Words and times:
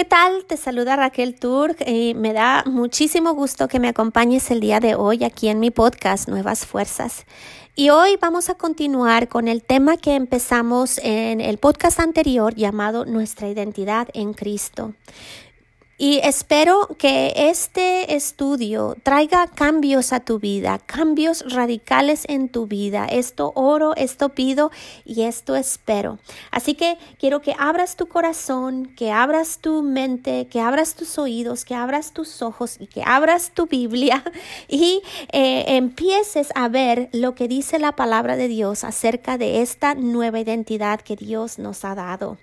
¿Qué 0.00 0.06
tal? 0.06 0.46
Te 0.46 0.56
saluda 0.56 0.96
Raquel 0.96 1.34
Turk 1.34 1.86
y 1.86 2.14
me 2.14 2.32
da 2.32 2.64
muchísimo 2.64 3.34
gusto 3.34 3.68
que 3.68 3.78
me 3.78 3.88
acompañes 3.88 4.50
el 4.50 4.58
día 4.58 4.80
de 4.80 4.94
hoy 4.94 5.24
aquí 5.24 5.48
en 5.48 5.60
mi 5.60 5.70
podcast 5.70 6.26
Nuevas 6.26 6.64
Fuerzas. 6.64 7.26
Y 7.76 7.90
hoy 7.90 8.16
vamos 8.18 8.48
a 8.48 8.54
continuar 8.54 9.28
con 9.28 9.46
el 9.46 9.62
tema 9.62 9.98
que 9.98 10.14
empezamos 10.14 10.96
en 11.02 11.42
el 11.42 11.58
podcast 11.58 12.00
anterior 12.00 12.54
llamado 12.54 13.04
Nuestra 13.04 13.50
identidad 13.50 14.08
en 14.14 14.32
Cristo. 14.32 14.94
Y 16.02 16.18
espero 16.24 16.88
que 16.98 17.34
este 17.36 18.14
estudio 18.16 18.96
traiga 19.02 19.46
cambios 19.48 20.14
a 20.14 20.20
tu 20.20 20.38
vida, 20.38 20.78
cambios 20.78 21.44
radicales 21.52 22.24
en 22.26 22.48
tu 22.48 22.66
vida. 22.66 23.04
Esto 23.04 23.52
oro, 23.54 23.94
esto 23.96 24.30
pido 24.30 24.70
y 25.04 25.24
esto 25.24 25.56
espero. 25.56 26.18
Así 26.52 26.72
que 26.72 26.96
quiero 27.18 27.42
que 27.42 27.54
abras 27.58 27.96
tu 27.96 28.06
corazón, 28.06 28.94
que 28.96 29.12
abras 29.12 29.58
tu 29.58 29.82
mente, 29.82 30.46
que 30.46 30.62
abras 30.62 30.94
tus 30.94 31.18
oídos, 31.18 31.66
que 31.66 31.74
abras 31.74 32.14
tus 32.14 32.40
ojos 32.40 32.76
y 32.80 32.86
que 32.86 33.02
abras 33.04 33.52
tu 33.52 33.66
Biblia 33.66 34.24
y 34.68 35.02
eh, 35.32 35.64
empieces 35.66 36.48
a 36.54 36.68
ver 36.68 37.10
lo 37.12 37.34
que 37.34 37.46
dice 37.46 37.78
la 37.78 37.94
palabra 37.94 38.36
de 38.36 38.48
Dios 38.48 38.84
acerca 38.84 39.36
de 39.36 39.60
esta 39.60 39.94
nueva 39.94 40.40
identidad 40.40 41.02
que 41.02 41.16
Dios 41.16 41.58
nos 41.58 41.84
ha 41.84 41.94
dado. 41.94 42.38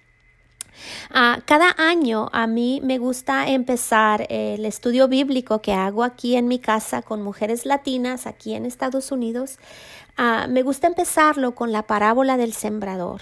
Ah, 1.11 1.39
cada 1.45 1.75
año 1.77 2.29
a 2.33 2.47
mí 2.47 2.81
me 2.83 2.97
gusta 2.97 3.47
empezar 3.49 4.25
el 4.29 4.65
estudio 4.65 5.07
bíblico 5.07 5.61
que 5.61 5.73
hago 5.73 6.03
aquí 6.03 6.35
en 6.35 6.47
mi 6.47 6.59
casa 6.59 7.01
con 7.01 7.21
mujeres 7.21 7.65
latinas 7.65 8.27
aquí 8.27 8.53
en 8.53 8.65
Estados 8.65 9.11
Unidos. 9.11 9.57
Ah, 10.17 10.47
me 10.49 10.63
gusta 10.63 10.87
empezarlo 10.87 11.53
con 11.53 11.71
la 11.71 11.83
parábola 11.83 12.37
del 12.37 12.53
sembrador. 12.53 13.21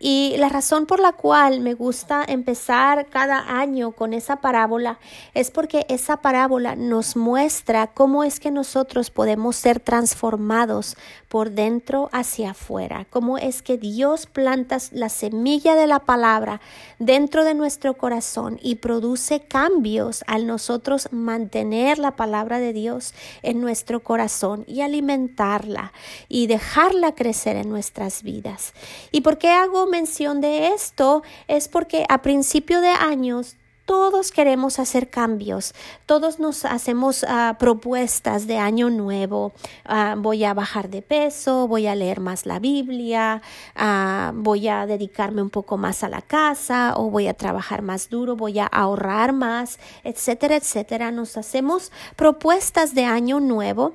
Y 0.00 0.36
la 0.38 0.48
razón 0.48 0.86
por 0.86 1.00
la 1.00 1.12
cual 1.12 1.60
me 1.60 1.74
gusta 1.74 2.24
empezar 2.26 3.06
cada 3.06 3.58
año 3.58 3.92
con 3.92 4.12
esa 4.12 4.36
parábola 4.36 4.98
es 5.34 5.50
porque 5.50 5.86
esa 5.88 6.18
parábola 6.18 6.76
nos 6.76 7.16
muestra 7.16 7.88
cómo 7.88 8.22
es 8.22 8.38
que 8.38 8.50
nosotros 8.50 9.10
podemos 9.10 9.56
ser 9.56 9.80
transformados 9.80 10.96
por 11.28 11.50
dentro 11.50 12.08
hacia 12.12 12.50
afuera, 12.50 13.06
cómo 13.10 13.38
es 13.38 13.62
que 13.62 13.76
Dios 13.76 14.26
planta 14.26 14.78
la 14.92 15.08
semilla 15.08 15.74
de 15.74 15.86
la 15.86 16.00
palabra 16.00 16.60
dentro 16.98 17.44
de 17.44 17.54
nuestro 17.54 17.94
corazón 17.94 18.58
y 18.62 18.76
produce 18.76 19.40
cambios 19.40 20.24
al 20.26 20.46
nosotros 20.46 21.08
mantener 21.10 21.98
la 21.98 22.16
palabra 22.16 22.60
de 22.60 22.72
Dios 22.72 23.14
en 23.42 23.60
nuestro 23.60 24.00
corazón 24.00 24.64
y 24.66 24.80
alimentarla 24.80 25.92
y 26.28 26.46
dejarla 26.46 27.14
crecer 27.14 27.56
en 27.56 27.68
nuestras 27.68 28.22
vidas. 28.22 28.72
¿Y 29.10 29.22
por 29.22 29.38
qué 29.38 29.50
hago 29.50 29.87
mención 29.88 30.40
de 30.40 30.68
esto? 30.68 31.22
Es 31.48 31.68
porque 31.68 32.04
a 32.08 32.22
principio 32.22 32.80
de 32.80 32.88
años 32.88 33.56
todos 33.88 34.32
queremos 34.32 34.78
hacer 34.78 35.08
cambios, 35.08 35.74
todos 36.04 36.38
nos 36.38 36.66
hacemos 36.66 37.22
uh, 37.22 37.56
propuestas 37.58 38.46
de 38.46 38.58
año 38.58 38.90
nuevo. 38.90 39.54
Uh, 39.88 40.14
voy 40.20 40.44
a 40.44 40.52
bajar 40.52 40.90
de 40.90 41.00
peso, 41.00 41.66
voy 41.66 41.86
a 41.86 41.94
leer 41.94 42.20
más 42.20 42.44
la 42.44 42.58
Biblia, 42.58 43.40
uh, 43.80 44.32
voy 44.34 44.68
a 44.68 44.84
dedicarme 44.84 45.40
un 45.40 45.48
poco 45.48 45.78
más 45.78 46.04
a 46.04 46.10
la 46.10 46.20
casa 46.20 46.92
o 46.98 47.08
voy 47.08 47.28
a 47.28 47.34
trabajar 47.34 47.80
más 47.80 48.10
duro, 48.10 48.36
voy 48.36 48.58
a 48.58 48.66
ahorrar 48.66 49.32
más, 49.32 49.78
etcétera, 50.04 50.56
etcétera. 50.56 51.10
Nos 51.10 51.38
hacemos 51.38 51.90
propuestas 52.14 52.94
de 52.94 53.06
año 53.06 53.40
nuevo 53.40 53.94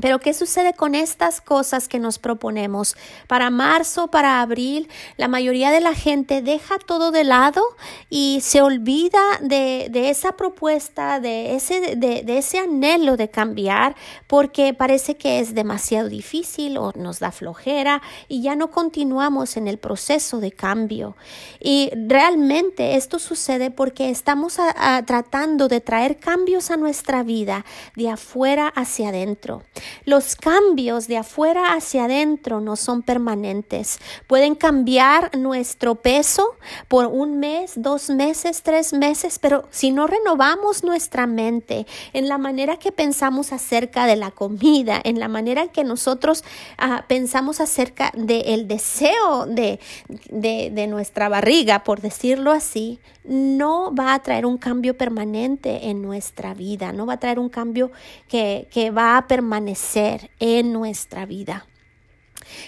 pero 0.00 0.18
¿qué 0.18 0.34
sucede 0.34 0.72
con 0.74 0.94
estas 0.94 1.40
cosas 1.40 1.88
que 1.88 1.98
nos 1.98 2.18
proponemos? 2.18 2.96
Para 3.26 3.50
marzo, 3.50 4.08
para 4.08 4.40
abril, 4.40 4.88
la 5.16 5.28
mayoría 5.28 5.70
de 5.70 5.80
la 5.80 5.94
gente 5.94 6.42
deja 6.42 6.78
todo 6.78 7.10
de 7.10 7.24
lado 7.24 7.62
y 8.08 8.40
se 8.42 8.62
olvida 8.62 9.20
de, 9.40 9.90
esa 10.10 10.32
propuesta, 10.32 11.20
de 11.20 11.54
ese 11.54 12.58
anhelo 12.58 13.16
de 13.16 13.28
cambiar, 13.28 13.96
porque 14.26 14.74
parece 14.74 15.16
que 15.16 15.40
es 15.40 15.54
demasiado 15.54 16.08
difícil 16.08 16.78
o 16.78 16.92
nos 16.96 17.18
da 17.18 17.32
flojera 17.32 18.02
y 18.28 18.42
ya 18.42 18.56
no 18.56 18.70
continuamos 18.70 19.56
en 19.56 19.68
el 19.68 19.78
proceso 19.78 20.40
de 20.40 20.52
cambio. 20.52 21.16
Y 21.60 21.90
realmente 21.94 22.96
esto 22.96 23.18
sucede 23.18 23.70
porque 23.70 24.10
estamos 24.10 24.58
tratando 25.06 25.68
de 25.68 25.80
traer 25.80 26.18
cambios 26.18 26.70
a 26.70 26.76
nuestra 26.76 27.22
vida 27.22 27.64
de 27.96 28.10
afuera 28.10 28.68
hacia 28.68 29.08
adentro. 29.08 29.62
Los 30.04 30.36
cambios 30.36 31.06
de 31.08 31.18
afuera 31.18 31.74
hacia 31.74 32.04
adentro 32.04 32.60
no 32.60 32.76
son 32.76 33.02
permanentes. 33.02 33.98
Pueden 34.26 34.54
cambiar 34.54 35.36
nuestro 35.36 35.96
peso 35.96 36.56
por 36.88 37.06
un 37.06 37.38
mes, 37.38 37.72
dos 37.76 38.10
meses, 38.10 38.62
tres 38.62 38.92
meses, 38.92 39.38
pero 39.38 39.66
si 39.70 39.90
no 39.90 40.06
renovamos 40.06 40.84
nuestra 40.84 41.26
mente 41.26 41.86
en 42.12 42.28
la 42.28 42.38
manera 42.38 42.78
que 42.78 42.92
pensamos 42.92 43.52
acerca 43.52 44.06
de 44.06 44.16
la 44.16 44.30
comida, 44.30 45.00
en 45.02 45.18
la 45.18 45.28
manera 45.28 45.68
que 45.68 45.84
nosotros 45.84 46.44
uh, 46.82 47.06
pensamos 47.06 47.60
acerca 47.60 48.12
del 48.14 48.68
deseo 48.68 49.46
de, 49.46 49.80
de, 50.28 50.70
de 50.72 50.86
nuestra 50.86 51.28
barriga, 51.28 51.84
por 51.84 52.00
decirlo 52.00 52.52
así, 52.52 53.00
no 53.30 53.94
va 53.94 54.14
a 54.14 54.18
traer 54.18 54.44
un 54.44 54.58
cambio 54.58 54.98
permanente 54.98 55.88
en 55.88 56.02
nuestra 56.02 56.52
vida, 56.52 56.92
no 56.92 57.06
va 57.06 57.12
a 57.12 57.20
traer 57.20 57.38
un 57.38 57.48
cambio 57.48 57.92
que, 58.28 58.66
que 58.72 58.90
va 58.90 59.16
a 59.16 59.28
permanecer 59.28 60.32
en 60.40 60.72
nuestra 60.72 61.26
vida. 61.26 61.64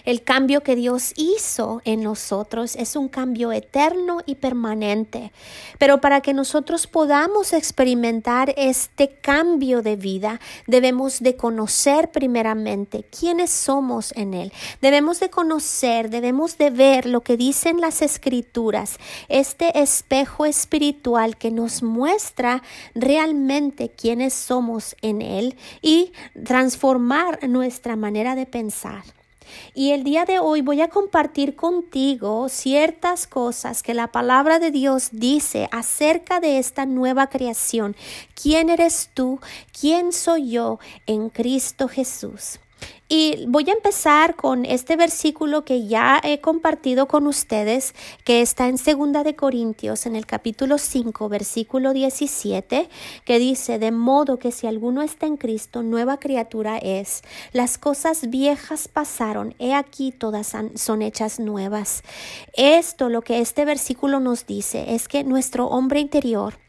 El 0.04 0.22
cambio 0.22 0.62
que 0.62 0.76
Dios 0.76 1.12
hizo 1.16 1.80
en 1.84 2.02
nosotros 2.02 2.76
es 2.76 2.96
un 2.96 3.08
cambio 3.08 3.52
eterno 3.52 4.18
y 4.26 4.36
permanente. 4.36 5.32
Pero 5.78 6.00
para 6.00 6.20
que 6.20 6.34
nosotros 6.34 6.86
podamos 6.86 7.52
experimentar 7.52 8.54
este 8.56 9.16
cambio 9.20 9.82
de 9.82 9.96
vida, 9.96 10.40
debemos 10.66 11.20
de 11.20 11.36
conocer 11.36 12.10
primeramente 12.10 13.04
quiénes 13.04 13.50
somos 13.50 14.12
en 14.16 14.34
Él. 14.34 14.52
Debemos 14.80 15.20
de 15.20 15.30
conocer, 15.30 16.10
debemos 16.10 16.58
de 16.58 16.70
ver 16.70 17.06
lo 17.06 17.22
que 17.22 17.36
dicen 17.36 17.80
las 17.80 18.02
escrituras, 18.02 18.98
este 19.28 19.80
espejo 19.80 20.44
espiritual 20.44 21.36
que 21.36 21.50
nos 21.50 21.82
muestra 21.82 22.62
realmente 22.94 23.90
quiénes 23.90 24.34
somos 24.34 24.96
en 25.02 25.22
Él 25.22 25.56
y 25.80 26.12
transformar 26.44 27.48
nuestra 27.48 27.96
manera 27.96 28.34
de 28.34 28.46
pensar. 28.46 29.02
Y 29.74 29.90
el 29.90 30.04
día 30.04 30.24
de 30.24 30.38
hoy 30.38 30.60
voy 30.62 30.80
a 30.80 30.88
compartir 30.88 31.56
contigo 31.56 32.48
ciertas 32.48 33.26
cosas 33.26 33.82
que 33.82 33.94
la 33.94 34.08
palabra 34.08 34.58
de 34.58 34.70
Dios 34.70 35.10
dice 35.12 35.68
acerca 35.72 36.40
de 36.40 36.58
esta 36.58 36.86
nueva 36.86 37.28
creación. 37.28 37.96
¿Quién 38.40 38.70
eres 38.70 39.10
tú? 39.14 39.40
¿Quién 39.78 40.12
soy 40.12 40.50
yo 40.50 40.78
en 41.06 41.28
Cristo 41.28 41.88
Jesús? 41.88 42.58
Y 43.14 43.44
voy 43.46 43.68
a 43.68 43.74
empezar 43.74 44.36
con 44.36 44.64
este 44.64 44.96
versículo 44.96 45.66
que 45.66 45.86
ya 45.86 46.18
he 46.24 46.40
compartido 46.40 47.08
con 47.08 47.26
ustedes, 47.26 47.94
que 48.24 48.40
está 48.40 48.68
en 48.68 48.78
Segunda 48.78 49.22
de 49.22 49.36
Corintios, 49.36 50.06
en 50.06 50.16
el 50.16 50.24
capítulo 50.24 50.78
5, 50.78 51.28
versículo 51.28 51.92
17, 51.92 52.88
que 53.26 53.38
dice, 53.38 53.78
de 53.78 53.90
modo 53.92 54.38
que 54.38 54.50
si 54.50 54.66
alguno 54.66 55.02
está 55.02 55.26
en 55.26 55.36
Cristo, 55.36 55.82
nueva 55.82 56.18
criatura 56.20 56.78
es. 56.78 57.20
Las 57.52 57.76
cosas 57.76 58.30
viejas 58.30 58.88
pasaron, 58.88 59.54
he 59.58 59.74
aquí 59.74 60.10
todas 60.10 60.54
son 60.76 61.02
hechas 61.02 61.38
nuevas. 61.38 62.04
Esto, 62.54 63.10
lo 63.10 63.20
que 63.20 63.40
este 63.40 63.66
versículo 63.66 64.20
nos 64.20 64.46
dice, 64.46 64.94
es 64.94 65.06
que 65.06 65.22
nuestro 65.22 65.66
hombre 65.66 66.00
interior, 66.00 66.61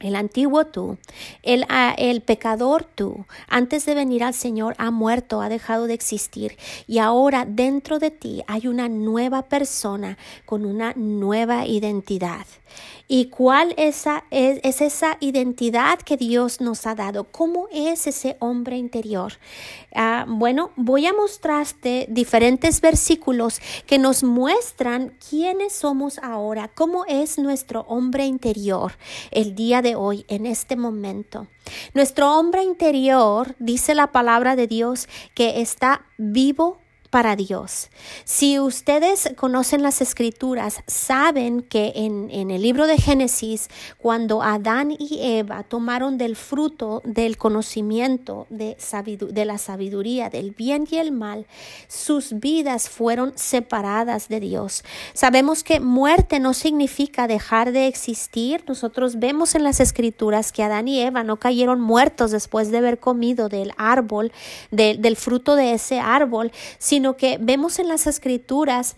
el 0.00 0.14
antiguo 0.14 0.66
tú, 0.66 0.98
el, 1.42 1.64
ah, 1.68 1.94
el, 1.96 2.20
pecador 2.20 2.84
tú, 2.84 3.24
antes 3.48 3.86
de 3.86 3.94
venir 3.94 4.24
al 4.24 4.34
Señor, 4.34 4.74
ha 4.78 4.90
muerto, 4.90 5.40
ha 5.40 5.48
dejado 5.48 5.86
de 5.86 5.94
existir. 5.94 6.58
Y 6.86 6.98
ahora 6.98 7.46
dentro 7.46 7.98
de 7.98 8.10
ti 8.10 8.42
hay 8.46 8.68
una 8.68 8.88
nueva 8.88 9.42
persona 9.42 10.18
con 10.44 10.66
una 10.66 10.92
nueva 10.96 11.66
identidad. 11.66 12.46
¿Y 13.08 13.26
cuál 13.26 13.72
esa, 13.76 14.24
es, 14.32 14.58
es 14.64 14.80
esa 14.80 15.16
identidad 15.20 16.00
que 16.00 16.16
Dios 16.16 16.60
nos 16.60 16.86
ha 16.88 16.96
dado? 16.96 17.24
¿Cómo 17.24 17.68
es 17.70 18.08
ese 18.08 18.36
hombre 18.40 18.76
interior? 18.76 19.34
Ah, 19.94 20.24
bueno, 20.26 20.72
voy 20.74 21.06
a 21.06 21.12
mostrarte 21.12 22.06
diferentes 22.10 22.80
versículos 22.80 23.60
que 23.86 23.98
nos 23.98 24.24
muestran 24.24 25.16
quiénes 25.30 25.72
somos 25.72 26.18
ahora, 26.18 26.68
cómo 26.74 27.04
es 27.06 27.38
nuestro 27.38 27.82
hombre 27.82 28.26
interior 28.26 28.94
el 29.30 29.54
día 29.54 29.82
de 29.82 29.85
hoy, 29.94 30.24
en 30.28 30.46
este 30.46 30.74
momento. 30.74 31.46
Nuestro 31.94 32.36
hombre 32.36 32.62
interior, 32.62 33.54
dice 33.58 33.94
la 33.94 34.10
palabra 34.10 34.56
de 34.56 34.66
Dios, 34.66 35.08
que 35.34 35.60
está 35.60 36.06
vivo 36.18 36.80
para 37.06 37.36
Dios. 37.36 37.88
Si 38.24 38.58
ustedes 38.58 39.30
conocen 39.36 39.82
las 39.82 40.00
escrituras, 40.00 40.80
saben 40.86 41.62
que 41.62 41.92
en, 41.96 42.50
el 42.50 42.62
libro 42.62 42.86
de 42.86 42.98
Génesis, 42.98 43.68
cuando 43.98 44.42
Adán 44.42 44.94
y 44.98 45.18
Eva 45.20 45.62
tomaron 45.62 46.18
del 46.18 46.36
fruto 46.36 47.02
del 47.04 47.36
conocimiento 47.36 48.46
de, 48.50 48.76
de 49.30 49.44
la 49.44 49.58
sabiduría, 49.58 50.30
del 50.30 50.50
bien 50.50 50.86
y 50.90 50.96
el 50.96 51.12
mal, 51.12 51.46
sus 51.88 52.38
vidas 52.38 52.88
fueron 52.88 53.32
separadas 53.36 54.28
de 54.28 54.40
Dios. 54.40 54.84
Sabemos 55.14 55.64
que 55.64 55.80
muerte 55.80 56.40
no 56.40 56.54
significa 56.54 57.26
dejar 57.26 57.72
de 57.72 57.86
existir. 57.86 58.64
Nosotros 58.66 59.18
vemos 59.18 59.54
en 59.54 59.62
las 59.62 59.80
escrituras 59.80 60.52
que 60.52 60.62
Adán 60.62 60.88
y 60.88 61.00
Eva 61.00 61.24
no 61.24 61.36
cayeron 61.36 61.80
muertos 61.80 62.30
después 62.30 62.70
de 62.70 62.78
haber 62.78 62.98
comido 62.98 63.48
del 63.48 63.72
árbol, 63.76 64.32
del 64.70 65.16
fruto 65.16 65.56
de 65.56 65.72
ese 65.72 66.00
árbol, 66.00 66.52
sino 66.78 66.95
que 67.16 67.38
vemos 67.40 67.78
en 67.78 67.88
las 67.88 68.06
escrituras 68.06 68.96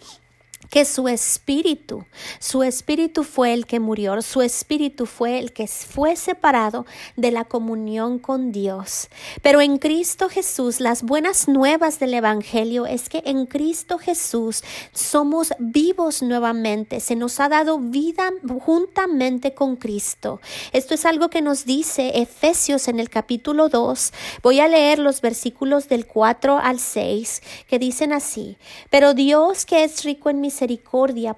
que 0.70 0.84
su 0.84 1.08
espíritu, 1.08 2.04
su 2.38 2.62
espíritu 2.62 3.24
fue 3.24 3.52
el 3.54 3.66
que 3.66 3.80
murió, 3.80 4.20
su 4.22 4.42
espíritu 4.42 5.06
fue 5.06 5.38
el 5.38 5.52
que 5.52 5.66
fue 5.66 6.16
separado 6.16 6.86
de 7.16 7.30
la 7.30 7.44
comunión 7.44 8.18
con 8.18 8.52
Dios. 8.52 9.08
Pero 9.42 9.60
en 9.60 9.78
Cristo 9.78 10.28
Jesús, 10.28 10.80
las 10.80 11.02
buenas 11.02 11.48
nuevas 11.48 11.98
del 11.98 12.14
Evangelio 12.14 12.86
es 12.86 13.08
que 13.08 13.22
en 13.24 13.46
Cristo 13.46 13.98
Jesús 13.98 14.62
somos 14.92 15.52
vivos 15.58 16.22
nuevamente, 16.22 17.00
se 17.00 17.16
nos 17.16 17.40
ha 17.40 17.48
dado 17.48 17.78
vida 17.78 18.30
juntamente 18.60 19.54
con 19.54 19.76
Cristo. 19.76 20.40
Esto 20.72 20.94
es 20.94 21.06
algo 21.06 21.30
que 21.30 21.42
nos 21.42 21.64
dice 21.64 22.20
Efesios 22.20 22.88
en 22.88 23.00
el 23.00 23.10
capítulo 23.10 23.68
2. 23.68 24.12
Voy 24.42 24.60
a 24.60 24.68
leer 24.68 24.98
los 24.98 25.20
versículos 25.20 25.88
del 25.88 26.06
4 26.06 26.58
al 26.58 26.78
6 26.78 27.42
que 27.68 27.78
dicen 27.78 28.12
así, 28.12 28.58
pero 28.90 29.14
Dios 29.14 29.64
que 29.64 29.84
es 29.84 30.04
rico 30.04 30.30
en 30.30 30.40
mis 30.40 30.57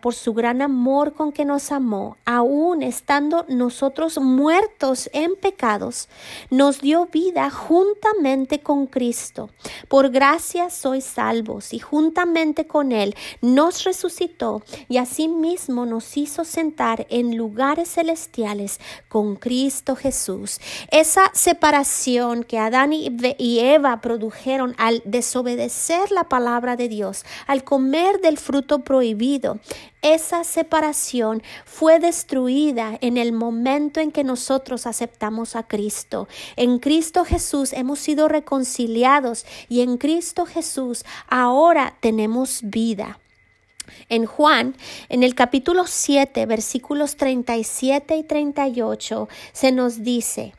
por 0.00 0.14
su 0.14 0.32
gran 0.32 0.62
amor 0.62 1.12
con 1.12 1.32
que 1.32 1.44
nos 1.44 1.72
amó, 1.72 2.16
aun 2.24 2.82
estando 2.82 3.44
nosotros 3.48 4.18
muertos 4.18 5.10
en 5.12 5.36
pecados, 5.36 6.08
nos 6.50 6.80
dio 6.80 7.06
vida 7.06 7.50
juntamente 7.50 8.60
con 8.60 8.86
Cristo. 8.86 9.50
Por 9.88 10.10
gracia 10.10 10.70
sois 10.70 11.04
salvos 11.04 11.74
y 11.74 11.78
juntamente 11.78 12.66
con 12.66 12.92
Él 12.92 13.14
nos 13.42 13.84
resucitó 13.84 14.62
y 14.88 14.96
asimismo 14.96 15.84
nos 15.84 16.16
hizo 16.16 16.44
sentar 16.44 17.06
en 17.10 17.36
lugares 17.36 17.90
celestiales 17.90 18.80
con 19.08 19.36
Cristo 19.36 19.96
Jesús. 19.96 20.60
Esa 20.90 21.30
separación 21.34 22.44
que 22.44 22.58
Adán 22.58 22.92
y 22.92 23.58
Eva 23.58 24.00
produjeron 24.00 24.74
al 24.78 25.02
desobedecer 25.04 26.10
la 26.10 26.24
palabra 26.24 26.76
de 26.76 26.88
Dios, 26.88 27.24
al 27.46 27.64
comer 27.64 28.20
del 28.20 28.38
fruto 28.38 28.80
prohibido, 28.80 29.09
esa 30.02 30.44
separación 30.44 31.42
fue 31.64 31.98
destruida 31.98 32.98
en 33.00 33.16
el 33.16 33.32
momento 33.32 34.00
en 34.00 34.12
que 34.12 34.24
nosotros 34.24 34.86
aceptamos 34.86 35.56
a 35.56 35.62
Cristo. 35.64 36.28
En 36.56 36.78
Cristo 36.78 37.24
Jesús 37.24 37.72
hemos 37.72 37.98
sido 37.98 38.28
reconciliados 38.28 39.44
y 39.68 39.80
en 39.80 39.98
Cristo 39.98 40.46
Jesús 40.46 41.04
ahora 41.28 41.96
tenemos 42.00 42.60
vida. 42.62 43.18
En 44.08 44.26
Juan, 44.26 44.76
en 45.08 45.22
el 45.22 45.34
capítulo 45.34 45.86
7, 45.86 46.46
versículos 46.46 47.16
37 47.16 48.16
y 48.16 48.22
38, 48.22 49.28
se 49.52 49.72
nos 49.72 50.02
dice, 50.02 50.54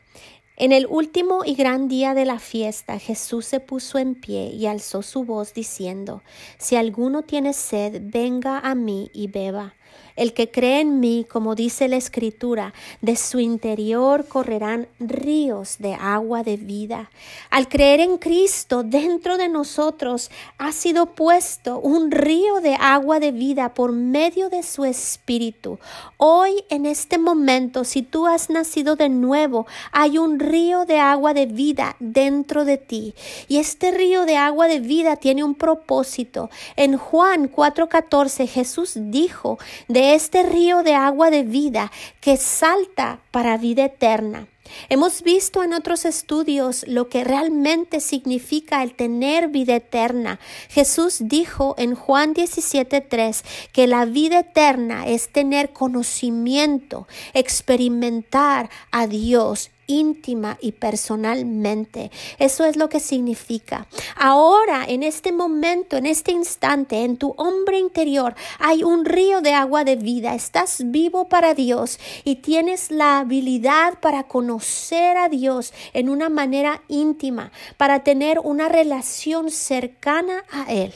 en 0.56 0.72
el 0.72 0.86
último 0.86 1.44
y 1.44 1.54
gran 1.54 1.88
día 1.88 2.14
de 2.14 2.24
la 2.24 2.38
fiesta, 2.38 2.98
Jesús 2.98 3.46
se 3.46 3.60
puso 3.60 3.98
en 3.98 4.14
pie 4.14 4.48
y 4.48 4.66
alzó 4.66 5.02
su 5.02 5.24
voz 5.24 5.54
diciendo, 5.54 6.22
Si 6.58 6.76
alguno 6.76 7.22
tiene 7.22 7.52
sed, 7.54 8.02
venga 8.04 8.58
a 8.58 8.74
mí 8.74 9.10
y 9.14 9.28
beba. 9.28 9.74
El 10.14 10.34
que 10.34 10.50
cree 10.50 10.80
en 10.80 11.00
mí, 11.00 11.26
como 11.30 11.54
dice 11.54 11.88
la 11.88 11.96
Escritura, 11.96 12.74
de 13.00 13.16
su 13.16 13.40
interior 13.40 14.26
correrán 14.28 14.88
ríos 14.98 15.76
de 15.78 15.94
agua 15.94 16.42
de 16.42 16.56
vida. 16.56 17.10
Al 17.50 17.68
creer 17.68 18.00
en 18.00 18.18
Cristo, 18.18 18.82
dentro 18.82 19.38
de 19.38 19.48
nosotros 19.48 20.30
ha 20.58 20.72
sido 20.72 21.06
puesto 21.06 21.80
un 21.80 22.10
río 22.10 22.60
de 22.60 22.74
agua 22.74 23.20
de 23.20 23.32
vida 23.32 23.74
por 23.74 23.92
medio 23.92 24.50
de 24.50 24.62
su 24.62 24.84
Espíritu. 24.84 25.78
Hoy, 26.18 26.64
en 26.68 26.86
este 26.86 27.18
momento, 27.18 27.84
si 27.84 28.02
tú 28.02 28.26
has 28.26 28.50
nacido 28.50 28.96
de 28.96 29.08
nuevo, 29.08 29.66
hay 29.92 30.18
un 30.18 30.38
río 30.38 30.84
de 30.84 30.98
agua 30.98 31.34
de 31.34 31.46
vida 31.46 31.96
dentro 32.00 32.64
de 32.64 32.76
ti. 32.76 33.14
Y 33.48 33.58
este 33.58 33.90
río 33.90 34.26
de 34.26 34.36
agua 34.36 34.68
de 34.68 34.80
vida 34.80 35.16
tiene 35.16 35.42
un 35.42 35.54
propósito. 35.54 36.50
En 36.76 36.96
Juan 36.96 37.50
4:14 37.50 38.46
Jesús 38.46 38.92
dijo, 38.96 39.58
de 39.88 40.14
este 40.14 40.42
río 40.42 40.82
de 40.82 40.94
agua 40.94 41.30
de 41.30 41.42
vida 41.42 41.90
que 42.20 42.36
salta 42.36 43.20
para 43.30 43.56
vida 43.56 43.84
eterna. 43.84 44.48
Hemos 44.88 45.22
visto 45.22 45.62
en 45.62 45.74
otros 45.74 46.04
estudios 46.04 46.84
lo 46.86 47.08
que 47.08 47.24
realmente 47.24 48.00
significa 48.00 48.82
el 48.82 48.94
tener 48.94 49.48
vida 49.48 49.76
eterna. 49.76 50.38
Jesús 50.68 51.18
dijo 51.20 51.74
en 51.78 51.94
Juan 51.94 52.34
17:3 52.34 53.44
que 53.72 53.86
la 53.86 54.04
vida 54.04 54.40
eterna 54.40 55.06
es 55.06 55.30
tener 55.30 55.72
conocimiento, 55.72 57.06
experimentar 57.34 58.70
a 58.90 59.06
Dios 59.06 59.71
íntima 59.86 60.58
y 60.60 60.72
personalmente. 60.72 62.10
Eso 62.38 62.64
es 62.64 62.76
lo 62.76 62.88
que 62.88 63.00
significa. 63.00 63.86
Ahora, 64.16 64.84
en 64.86 65.02
este 65.02 65.32
momento, 65.32 65.96
en 65.96 66.06
este 66.06 66.32
instante, 66.32 67.04
en 67.04 67.16
tu 67.16 67.34
hombre 67.36 67.78
interior 67.78 68.34
hay 68.58 68.84
un 68.84 69.04
río 69.04 69.40
de 69.40 69.54
agua 69.54 69.84
de 69.84 69.96
vida. 69.96 70.34
Estás 70.34 70.82
vivo 70.86 71.28
para 71.28 71.54
Dios 71.54 71.98
y 72.24 72.36
tienes 72.36 72.90
la 72.90 73.18
habilidad 73.20 73.98
para 74.00 74.24
conocer 74.24 75.16
a 75.16 75.28
Dios 75.28 75.72
en 75.92 76.08
una 76.08 76.28
manera 76.28 76.82
íntima, 76.88 77.52
para 77.76 78.02
tener 78.04 78.38
una 78.38 78.68
relación 78.68 79.50
cercana 79.50 80.44
a 80.50 80.72
Él. 80.72 80.92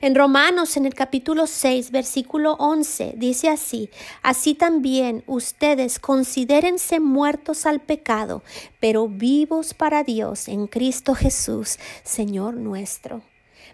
En 0.00 0.14
Romanos, 0.14 0.76
en 0.76 0.86
el 0.86 0.94
capítulo 0.94 1.46
6, 1.46 1.90
versículo 1.90 2.54
11, 2.58 3.14
dice 3.16 3.48
así, 3.48 3.90
así 4.22 4.54
también 4.54 5.24
ustedes 5.26 5.98
considérense 5.98 7.00
muertos 7.00 7.66
al 7.66 7.80
pecado, 7.80 8.42
pero 8.80 9.08
vivos 9.08 9.74
para 9.74 10.04
Dios 10.04 10.48
en 10.48 10.66
Cristo 10.66 11.14
Jesús, 11.14 11.78
Señor 12.02 12.54
nuestro. 12.54 13.22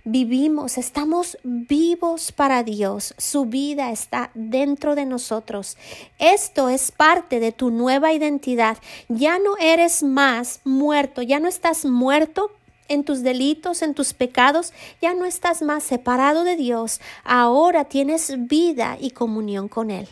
Vivimos, 0.05 0.79
estamos 0.79 1.37
vivos 1.45 2.33
para 2.33 2.63
Dios. 2.63 3.15
Su 3.19 3.45
vida 3.45 3.91
está 3.91 4.31
dentro 4.35 4.95
de 4.95 5.05
nosotros. 5.05 5.77
Esto 6.19 6.71
es 6.71 6.91
parte 6.91 7.39
de 7.39 7.53
tu 7.53 7.71
nueva 7.71 8.15
identidad. 8.15 8.79
Ya 9.09 9.39
no 9.39 9.59
eres 9.59 10.03
más 10.03 10.61
muerto, 10.65 11.21
ya 11.21 11.39
no 11.39 11.49
estás 11.49 11.85
muerto, 11.85 12.51
en 12.91 13.05
tus 13.05 13.23
delitos, 13.23 13.81
en 13.81 13.95
tus 13.95 14.13
pecados, 14.13 14.75
ya 15.01 15.15
no 15.15 15.25
estás 15.25 15.63
más 15.63 15.83
separado 15.83 16.45
de 16.45 16.57
Dios, 16.57 17.01
ahora 17.25 17.85
tienes 17.85 18.47
vida 18.49 18.99
y 19.01 19.13
comunión 19.13 19.69
con 19.69 19.91
Él. 19.91 20.09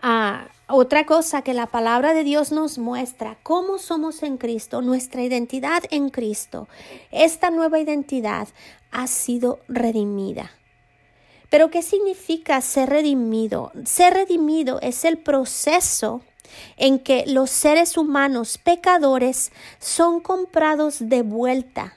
Ah, 0.00 0.48
otra 0.66 1.04
cosa 1.06 1.42
que 1.42 1.54
la 1.54 1.66
palabra 1.66 2.14
de 2.14 2.24
Dios 2.24 2.50
nos 2.50 2.78
muestra, 2.78 3.36
cómo 3.42 3.78
somos 3.78 4.22
en 4.22 4.38
Cristo, 4.38 4.80
nuestra 4.80 5.22
identidad 5.22 5.84
en 5.90 6.08
Cristo. 6.08 6.66
Esta 7.10 7.50
nueva 7.50 7.78
identidad 7.78 8.48
ha 8.90 9.06
sido 9.06 9.60
redimida. 9.68 10.50
Pero 11.50 11.70
¿qué 11.70 11.82
significa 11.82 12.58
ser 12.62 12.88
redimido? 12.88 13.70
Ser 13.84 14.14
redimido 14.14 14.80
es 14.80 15.04
el 15.04 15.18
proceso 15.18 16.22
en 16.76 16.98
que 16.98 17.24
los 17.26 17.50
seres 17.50 17.96
humanos 17.96 18.58
pecadores 18.58 19.52
son 19.78 20.20
comprados 20.20 21.08
de 21.08 21.22
vuelta 21.22 21.96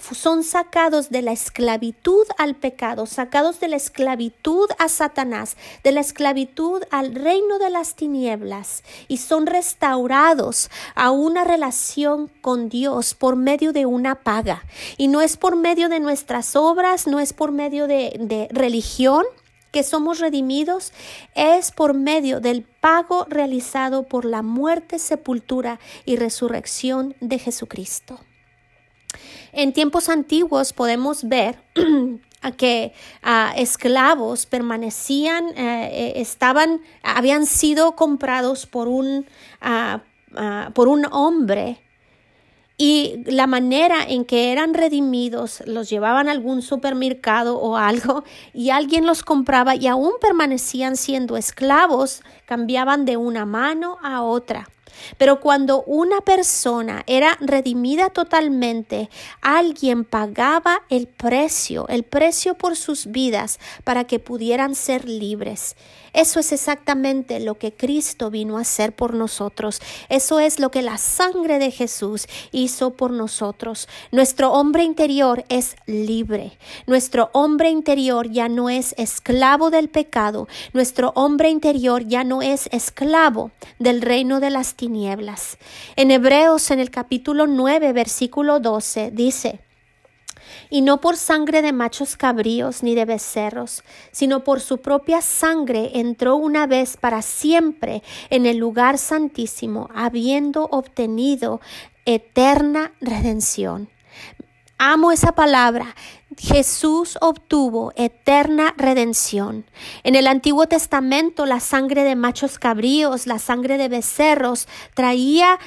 son 0.00 0.42
sacados 0.42 1.10
de 1.10 1.22
la 1.22 1.32
esclavitud 1.32 2.26
al 2.38 2.56
pecado, 2.56 3.06
sacados 3.06 3.60
de 3.60 3.68
la 3.68 3.76
esclavitud 3.76 4.68
a 4.78 4.88
Satanás, 4.88 5.56
de 5.84 5.92
la 5.92 6.00
esclavitud 6.00 6.82
al 6.90 7.14
reino 7.14 7.58
de 7.58 7.70
las 7.70 7.94
tinieblas 7.94 8.82
y 9.08 9.18
son 9.18 9.46
restaurados 9.46 10.70
a 10.94 11.10
una 11.10 11.44
relación 11.44 12.30
con 12.40 12.68
Dios 12.68 13.14
por 13.14 13.36
medio 13.36 13.72
de 13.72 13.86
una 13.86 14.16
paga. 14.16 14.64
Y 14.96 15.08
no 15.08 15.20
es 15.20 15.36
por 15.36 15.56
medio 15.56 15.88
de 15.88 16.00
nuestras 16.00 16.56
obras, 16.56 17.06
no 17.06 17.20
es 17.20 17.32
por 17.32 17.52
medio 17.52 17.86
de, 17.86 18.16
de 18.18 18.48
religión, 18.50 19.24
que 19.70 19.82
somos 19.82 20.18
redimidos 20.18 20.92
es 21.34 21.70
por 21.72 21.94
medio 21.94 22.40
del 22.40 22.62
pago 22.62 23.26
realizado 23.28 24.04
por 24.04 24.24
la 24.24 24.42
muerte, 24.42 24.98
sepultura 24.98 25.80
y 26.04 26.16
resurrección 26.16 27.14
de 27.20 27.38
Jesucristo. 27.38 28.20
En 29.52 29.72
tiempos 29.72 30.08
antiguos 30.08 30.72
podemos 30.72 31.24
ver 31.24 31.60
que 32.56 32.92
esclavos 33.56 34.46
permanecían, 34.46 35.48
eh, 35.50 35.90
eh, 35.92 36.12
estaban, 36.16 36.80
habían 37.02 37.46
sido 37.46 37.96
comprados 37.96 38.66
por 38.66 38.88
un, 38.88 39.26
por 40.74 40.88
un 40.88 41.06
hombre 41.10 41.80
y 42.80 43.24
la 43.26 43.46
manera 43.46 44.02
en 44.08 44.24
que 44.24 44.52
eran 44.52 44.72
redimidos, 44.72 45.62
los 45.66 45.90
llevaban 45.90 46.28
a 46.28 46.30
algún 46.30 46.62
supermercado 46.62 47.58
o 47.58 47.76
algo 47.76 48.24
y 48.54 48.70
alguien 48.70 49.04
los 49.04 49.22
compraba 49.22 49.76
y 49.76 49.86
aún 49.86 50.12
permanecían 50.18 50.96
siendo 50.96 51.36
esclavos, 51.36 52.22
cambiaban 52.46 53.04
de 53.04 53.18
una 53.18 53.44
mano 53.44 53.98
a 54.02 54.22
otra. 54.22 54.66
Pero 55.18 55.40
cuando 55.40 55.82
una 55.82 56.22
persona 56.22 57.02
era 57.06 57.36
redimida 57.40 58.08
totalmente, 58.08 59.10
alguien 59.42 60.04
pagaba 60.04 60.80
el 60.88 61.06
precio, 61.06 61.86
el 61.88 62.02
precio 62.02 62.54
por 62.54 62.76
sus 62.76 63.06
vidas 63.08 63.60
para 63.84 64.04
que 64.04 64.18
pudieran 64.18 64.74
ser 64.74 65.06
libres. 65.06 65.76
Eso 66.12 66.40
es 66.40 66.52
exactamente 66.52 67.40
lo 67.40 67.56
que 67.56 67.72
Cristo 67.72 68.30
vino 68.30 68.58
a 68.58 68.62
hacer 68.62 68.94
por 68.94 69.14
nosotros. 69.14 69.80
Eso 70.08 70.40
es 70.40 70.58
lo 70.58 70.70
que 70.70 70.82
la 70.82 70.98
sangre 70.98 71.58
de 71.58 71.70
Jesús 71.70 72.26
hizo 72.52 72.92
por 72.92 73.10
nosotros. 73.10 73.88
Nuestro 74.10 74.52
hombre 74.52 74.82
interior 74.82 75.44
es 75.48 75.76
libre. 75.86 76.58
Nuestro 76.86 77.30
hombre 77.32 77.70
interior 77.70 78.30
ya 78.30 78.48
no 78.48 78.70
es 78.70 78.94
esclavo 78.98 79.70
del 79.70 79.88
pecado. 79.88 80.48
Nuestro 80.72 81.12
hombre 81.14 81.48
interior 81.48 82.06
ya 82.06 82.24
no 82.24 82.42
es 82.42 82.68
esclavo 82.72 83.50
del 83.78 84.02
reino 84.02 84.40
de 84.40 84.50
las 84.50 84.74
tinieblas. 84.74 85.58
En 85.96 86.10
Hebreos 86.10 86.70
en 86.70 86.80
el 86.80 86.90
capítulo 86.90 87.46
9 87.46 87.92
versículo 87.92 88.60
12 88.60 89.10
dice, 89.12 89.60
y 90.70 90.80
no 90.80 91.00
por 91.00 91.16
sangre 91.16 91.60
de 91.60 91.72
machos 91.72 92.16
cabríos 92.16 92.82
ni 92.82 92.94
de 92.94 93.04
becerros, 93.04 93.82
sino 94.12 94.44
por 94.44 94.60
su 94.60 94.78
propia 94.78 95.20
sangre 95.20 95.90
entró 95.94 96.36
una 96.36 96.66
vez 96.66 96.96
para 96.96 97.20
siempre 97.20 98.02
en 98.30 98.46
el 98.46 98.56
lugar 98.56 98.96
santísimo, 98.96 99.90
habiendo 99.94 100.64
obtenido 100.70 101.60
eterna 102.06 102.92
redención. 103.00 103.90
Amo 104.78 105.12
esa 105.12 105.32
palabra. 105.32 105.94
Jesús 106.38 107.18
obtuvo 107.20 107.92
eterna 107.96 108.72
redención. 108.78 109.66
En 110.04 110.14
el 110.14 110.26
Antiguo 110.26 110.66
Testamento 110.68 111.44
la 111.44 111.60
sangre 111.60 112.02
de 112.02 112.16
machos 112.16 112.58
cabríos, 112.58 113.26
la 113.26 113.38
sangre 113.38 113.76
de 113.76 113.88
becerros 113.88 114.68
traía 114.94 115.58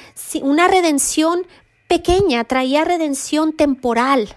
una 0.42 0.66
redención 0.66 1.46
pequeña, 1.86 2.42
traía 2.42 2.82
redención 2.82 3.52
temporal 3.52 4.34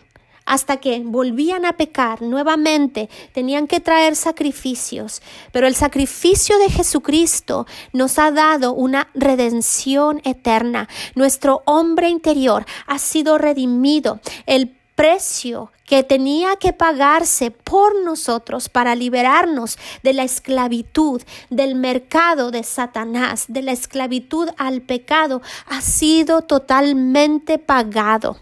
hasta 0.48 0.78
que 0.78 1.04
volvían 1.06 1.66
a 1.66 1.74
pecar 1.74 2.22
nuevamente, 2.22 3.10
tenían 3.34 3.68
que 3.68 3.80
traer 3.80 4.16
sacrificios. 4.16 5.22
Pero 5.52 5.68
el 5.68 5.76
sacrificio 5.76 6.58
de 6.58 6.70
Jesucristo 6.70 7.68
nos 7.94 8.18
ha 8.18 8.32
dado 8.32 8.74
una 8.74 9.10
redención 9.14 10.22
eterna. 10.24 10.88
Nuestro 11.16 11.62
hombre 11.66 12.10
interior 12.10 12.66
ha 12.88 12.98
sido 12.98 13.38
redimido. 13.38 14.22
El 14.46 14.74
precio 14.96 15.72
que 15.86 16.04
tenía 16.04 16.56
que 16.56 16.74
pagarse 16.74 17.52
por 17.52 18.04
nosotros 18.04 18.68
para 18.68 18.96
liberarnos 18.96 19.78
de 20.02 20.14
la 20.14 20.24
esclavitud, 20.24 21.22
del 21.50 21.76
mercado 21.76 22.52
de 22.52 22.64
Satanás, 22.64 23.46
de 23.48 23.62
la 23.62 23.74
esclavitud 23.74 24.50
al 24.58 24.82
pecado, 24.82 25.42
ha 25.68 25.82
sido 25.82 26.42
totalmente 26.42 27.60
pagado 27.60 28.38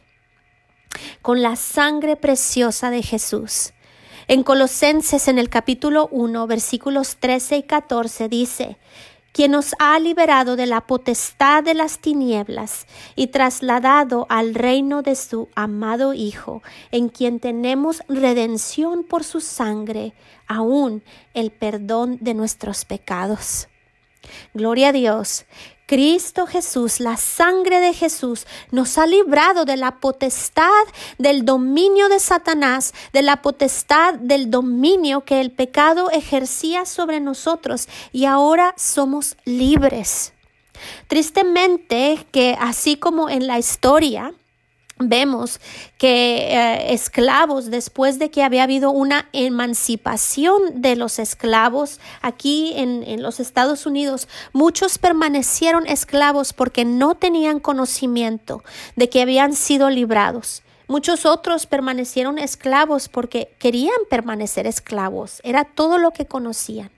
con 1.22 1.42
la 1.42 1.56
sangre 1.56 2.16
preciosa 2.16 2.90
de 2.90 3.04
Jesús. 3.04 3.74
En 4.28 4.44
Colosenses 4.44 5.28
en 5.28 5.38
el 5.38 5.50
capítulo 5.50 6.08
1 6.12 6.48
versículos 6.48 7.18
13 7.18 7.58
y 7.58 7.64
14 7.64 8.28
dice, 8.28 8.78
quien 9.36 9.52
nos 9.52 9.76
ha 9.80 10.00
liberado 10.00 10.56
de 10.56 10.66
la 10.66 10.88
potestad 10.88 11.62
de 11.62 11.74
las 11.74 12.00
tinieblas 12.00 12.88
y 13.18 13.28
trasladado 13.28 14.26
al 14.30 14.56
reino 14.56 15.02
de 15.02 15.16
su 15.16 15.50
amado 15.56 16.14
Hijo, 16.14 16.64
en 16.92 17.10
quien 17.10 17.42
tenemos 17.42 18.02
redención 18.08 19.04
por 19.04 19.26
su 19.26 19.42
sangre, 19.42 20.14
aún 20.48 21.04
el 21.34 21.52
perdón 21.52 22.18
de 22.22 22.34
nuestros 22.34 22.86
pecados. 22.86 23.68
Gloria 24.54 24.90
a 24.90 24.94
Dios. 24.94 25.46
Cristo 25.86 26.48
Jesús, 26.48 27.00
la 27.00 27.16
sangre 27.18 27.80
de 27.80 27.94
Jesús, 27.94 28.48
nos 28.72 28.98
ha 28.98 29.06
librado 29.06 29.66
de 29.66 29.78
la 29.78 30.00
potestad 30.00 30.84
del 31.18 31.46
dominio 31.46 32.10
de 32.10 32.20
Satanás, 32.20 32.94
de 33.14 33.22
la 33.22 33.42
potestad 33.42 34.16
del 34.16 34.50
dominio 34.50 35.22
que 35.22 35.42
el 35.42 35.52
pecado 35.52 36.10
ejercía 36.10 36.86
sobre 36.86 37.20
nosotros 37.20 37.88
y 38.12 38.26
ahora 38.26 38.74
somos 38.78 39.38
libres. 39.46 40.34
Tristemente 41.08 42.26
que 42.32 42.58
así 42.60 42.98
como 42.98 43.30
en 43.30 43.48
la 43.48 43.60
historia, 43.60 44.34
Vemos 44.98 45.60
que 45.98 46.54
eh, 46.56 46.94
esclavos, 46.94 47.70
después 47.70 48.18
de 48.18 48.32
que 48.32 48.44
había 48.44 48.64
habido 48.64 48.92
una 48.92 49.28
emancipación 49.34 50.82
de 50.82 50.96
los 50.96 51.20
esclavos 51.20 52.00
aquí 52.22 52.72
en, 52.78 53.04
en 53.04 53.22
los 53.22 53.42
Estados 53.42 53.86
Unidos, 53.86 54.30
muchos 54.54 54.98
permanecieron 54.98 55.86
esclavos 55.86 56.54
porque 56.54 56.86
no 56.86 57.16
tenían 57.16 57.60
conocimiento 57.60 58.64
de 58.96 59.10
que 59.10 59.22
habían 59.22 59.54
sido 59.54 59.90
librados. 59.90 60.64
Muchos 60.88 61.26
otros 61.26 61.66
permanecieron 61.66 62.40
esclavos 62.40 63.10
porque 63.10 63.54
querían 63.60 63.98
permanecer 64.10 64.66
esclavos, 64.66 65.42
era 65.44 65.66
todo 65.66 65.98
lo 65.98 66.12
que 66.12 66.26
conocían. 66.26 66.95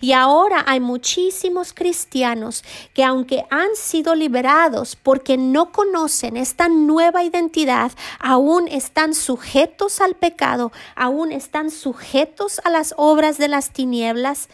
Y 0.00 0.12
ahora 0.12 0.64
hay 0.66 0.80
muchísimos 0.80 1.72
cristianos 1.72 2.64
que 2.94 3.04
aunque 3.04 3.44
han 3.50 3.74
sido 3.74 4.14
liberados 4.14 4.96
porque 4.96 5.36
no 5.36 5.72
conocen 5.72 6.36
esta 6.36 6.68
nueva 6.68 7.22
identidad, 7.22 7.92
aún 8.18 8.68
están 8.68 9.14
sujetos 9.14 10.00
al 10.00 10.14
pecado, 10.14 10.72
aún 10.94 11.32
están 11.32 11.70
sujetos 11.70 12.60
a 12.64 12.70
las 12.70 12.94
obras 12.96 13.38
de 13.38 13.48
las 13.48 13.70
tinieblas 13.70 14.48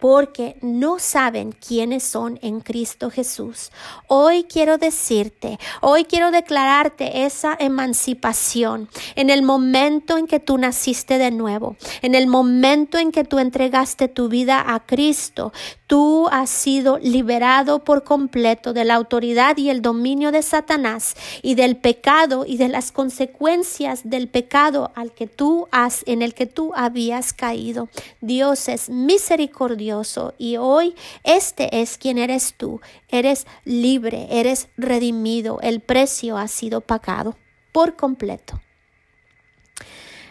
porque 0.00 0.56
no 0.62 0.98
saben 0.98 1.52
quiénes 1.52 2.02
son 2.02 2.38
en 2.42 2.60
Cristo 2.60 3.10
Jesús. 3.10 3.70
Hoy 4.08 4.44
quiero 4.44 4.78
decirte, 4.78 5.58
hoy 5.80 6.04
quiero 6.04 6.30
declararte 6.30 7.24
esa 7.24 7.56
emancipación 7.60 8.88
en 9.14 9.30
el 9.30 9.42
momento 9.42 10.16
en 10.16 10.26
que 10.26 10.40
tú 10.40 10.58
naciste 10.58 11.18
de 11.18 11.30
nuevo, 11.30 11.76
en 12.02 12.14
el 12.14 12.26
momento 12.26 12.98
en 12.98 13.12
que 13.12 13.24
tú 13.24 13.38
entregaste 13.38 14.08
tu 14.08 14.28
vida 14.28 14.74
a 14.74 14.80
Cristo, 14.80 15.52
tú 15.90 16.28
has 16.30 16.50
sido 16.50 16.98
liberado 16.98 17.82
por 17.82 18.04
completo 18.04 18.72
de 18.72 18.84
la 18.84 18.94
autoridad 18.94 19.56
y 19.56 19.70
el 19.70 19.82
dominio 19.82 20.30
de 20.30 20.40
Satanás 20.42 21.16
y 21.42 21.56
del 21.56 21.76
pecado 21.76 22.44
y 22.46 22.58
de 22.58 22.68
las 22.68 22.92
consecuencias 22.92 24.02
del 24.04 24.28
pecado 24.28 24.92
al 24.94 25.10
que 25.10 25.26
tú 25.26 25.66
has 25.72 26.04
en 26.06 26.22
el 26.22 26.32
que 26.32 26.46
tú 26.46 26.70
habías 26.76 27.32
caído. 27.32 27.88
Dios 28.20 28.68
es 28.68 28.88
misericordioso 28.88 30.32
y 30.38 30.58
hoy 30.58 30.94
este 31.24 31.80
es 31.80 31.98
quien 31.98 32.18
eres 32.18 32.54
tú. 32.56 32.80
Eres 33.08 33.48
libre, 33.64 34.28
eres 34.30 34.68
redimido, 34.76 35.58
el 35.60 35.80
precio 35.80 36.38
ha 36.38 36.46
sido 36.46 36.82
pagado 36.82 37.36
por 37.72 37.96
completo. 37.96 38.60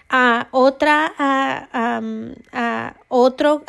Ah, 0.09 0.47
otra, 0.51 1.13
ah, 1.19 1.99
ah, 2.53 2.95
otra 3.09 3.63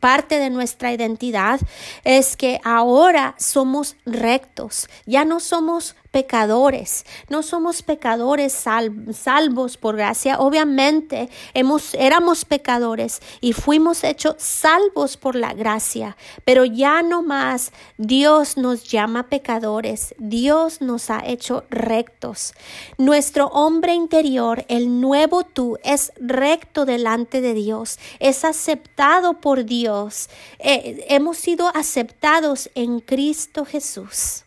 parte 0.00 0.38
de 0.38 0.50
nuestra 0.50 0.92
identidad 0.92 1.60
es 2.04 2.36
que 2.36 2.60
ahora 2.64 3.34
somos 3.38 3.96
rectos, 4.04 4.88
ya 5.06 5.24
no 5.24 5.40
somos 5.40 5.96
pecadores, 6.14 7.04
no 7.28 7.42
somos 7.42 7.82
pecadores 7.82 8.52
salvos 8.52 9.76
por 9.76 9.96
gracia. 9.96 10.38
Obviamente 10.38 11.28
hemos, 11.54 11.92
éramos 11.94 12.44
pecadores 12.44 13.20
y 13.40 13.52
fuimos 13.52 14.04
hechos 14.04 14.36
salvos 14.38 15.16
por 15.16 15.34
la 15.34 15.54
gracia, 15.54 16.16
pero 16.44 16.64
ya 16.64 17.02
no 17.02 17.24
más 17.24 17.72
Dios 17.98 18.56
nos 18.56 18.84
llama 18.84 19.28
pecadores, 19.28 20.14
Dios 20.18 20.80
nos 20.80 21.10
ha 21.10 21.20
hecho 21.26 21.64
rectos. 21.68 22.54
Nuestro 22.96 23.46
hombre 23.48 23.92
interior, 23.92 24.64
el 24.68 25.00
nuevo 25.00 25.42
tú, 25.42 25.78
es 25.82 26.12
recto 26.20 26.84
delante 26.84 27.40
de 27.40 27.54
Dios, 27.54 27.98
es 28.20 28.44
aceptado 28.44 29.40
por 29.40 29.64
Dios. 29.64 30.30
Eh, 30.60 31.06
hemos 31.08 31.38
sido 31.38 31.72
aceptados 31.74 32.70
en 32.76 33.00
Cristo 33.00 33.64
Jesús. 33.64 34.43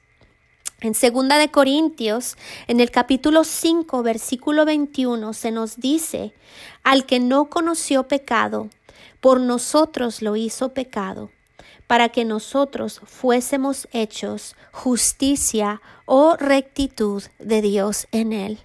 En 0.80 0.94
segunda 0.94 1.40
de 1.40 1.50
Corintios, 1.50 2.38
en 2.68 2.80
el 2.80 2.92
capítulo 2.92 3.44
5, 3.44 4.04
versículo 4.04 4.64
21, 4.64 5.34
se 5.34 5.50
nos 5.50 5.78
dice, 5.78 6.34
al 6.84 7.08
que 7.08 7.20
no 7.20 7.50
conoció 7.50 8.08
pecado, 8.08 8.70
por 9.20 9.40
nosotros 9.40 10.22
lo 10.22 10.36
hizo 10.36 10.76
pecado, 10.76 11.32
para 11.88 12.10
que 12.10 12.26
nosotros 12.26 13.02
fuésemos 13.06 13.88
hechos 13.92 14.56
justicia 14.72 15.82
o 16.06 16.36
rectitud 16.36 17.24
de 17.40 17.64
Dios 17.64 18.08
en 18.12 18.32
él. 18.32 18.60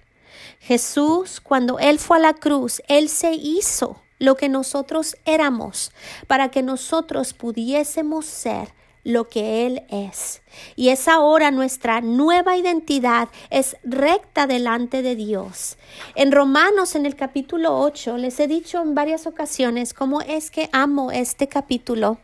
Jesús, 0.59 1.41
cuando 1.41 1.79
Él 1.79 1.97
fue 1.97 2.17
a 2.17 2.19
la 2.21 2.33
cruz, 2.35 2.83
Él 2.87 3.09
se 3.09 3.33
hizo 3.33 4.03
lo 4.19 4.35
que 4.35 4.49
nosotros 4.49 5.17
éramos, 5.25 5.91
para 6.27 6.51
que 6.51 6.61
nosotros 6.61 7.33
pudiésemos 7.33 8.27
ser 8.27 8.71
lo 9.03 9.27
que 9.27 9.65
Él 9.65 9.83
es. 9.89 10.41
Y 10.75 10.89
es 10.89 11.07
ahora 11.07 11.51
nuestra 11.51 12.01
nueva 12.01 12.57
identidad, 12.57 13.29
es 13.49 13.77
recta 13.83 14.47
delante 14.47 15.01
de 15.01 15.15
Dios. 15.15 15.77
En 16.15 16.31
Romanos, 16.31 16.95
en 16.95 17.05
el 17.05 17.15
capítulo 17.15 17.79
8, 17.79 18.17
les 18.17 18.39
he 18.39 18.47
dicho 18.47 18.81
en 18.81 18.95
varias 18.95 19.27
ocasiones 19.27 19.93
cómo 19.93 20.21
es 20.21 20.51
que 20.51 20.69
amo 20.71 21.11
este 21.11 21.47
capítulo 21.47 22.17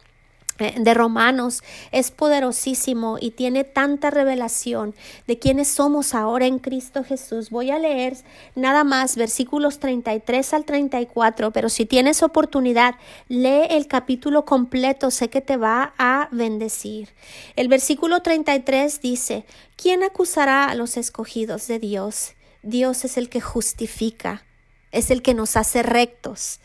de 0.60 0.94
Romanos 0.94 1.64
es 1.92 2.12
poderosísimo 2.12 3.18
y 3.20 3.32
tiene 3.32 3.64
tanta 3.64 4.10
revelación 4.10 4.94
de 5.26 5.40
quiénes 5.40 5.70
somos 5.70 6.14
ahora 6.14 6.46
en 6.46 6.60
Cristo 6.60 7.04
Jesús. 7.04 7.50
Voy 7.50 7.72
a 7.72 7.80
leer 7.80 8.18
nada 8.56 8.84
más 8.84 9.16
versículos 9.16 9.80
33 9.80 10.54
al 10.54 10.66
34, 10.66 11.52
pero 11.52 11.70
si 11.70 11.86
tienes 11.86 12.22
oportunidad, 12.24 12.96
lee 13.30 13.68
el 13.70 13.88
capítulo 13.88 14.46
completo, 14.46 15.12
sé 15.12 15.30
que 15.30 15.42
te 15.42 15.58
va 15.58 15.94
a 15.98 16.28
bendecir. 16.32 17.10
El 17.56 17.70
versículo 17.70 18.22
33 18.22 19.02
dice, 19.02 19.46
¿quién 19.76 20.04
acusará 20.04 20.66
a 20.66 20.76
los 20.76 20.98
escogidos 20.98 21.68
de 21.68 21.80
Dios? 21.80 22.34
Dios 22.62 23.06
es 23.06 23.18
el 23.18 23.30
que 23.30 23.40
justifica, 23.40 24.44
es 24.92 25.12
el 25.12 25.22
que 25.22 25.34
nos 25.34 25.56
hace 25.56 25.84
rectos. 25.84 26.60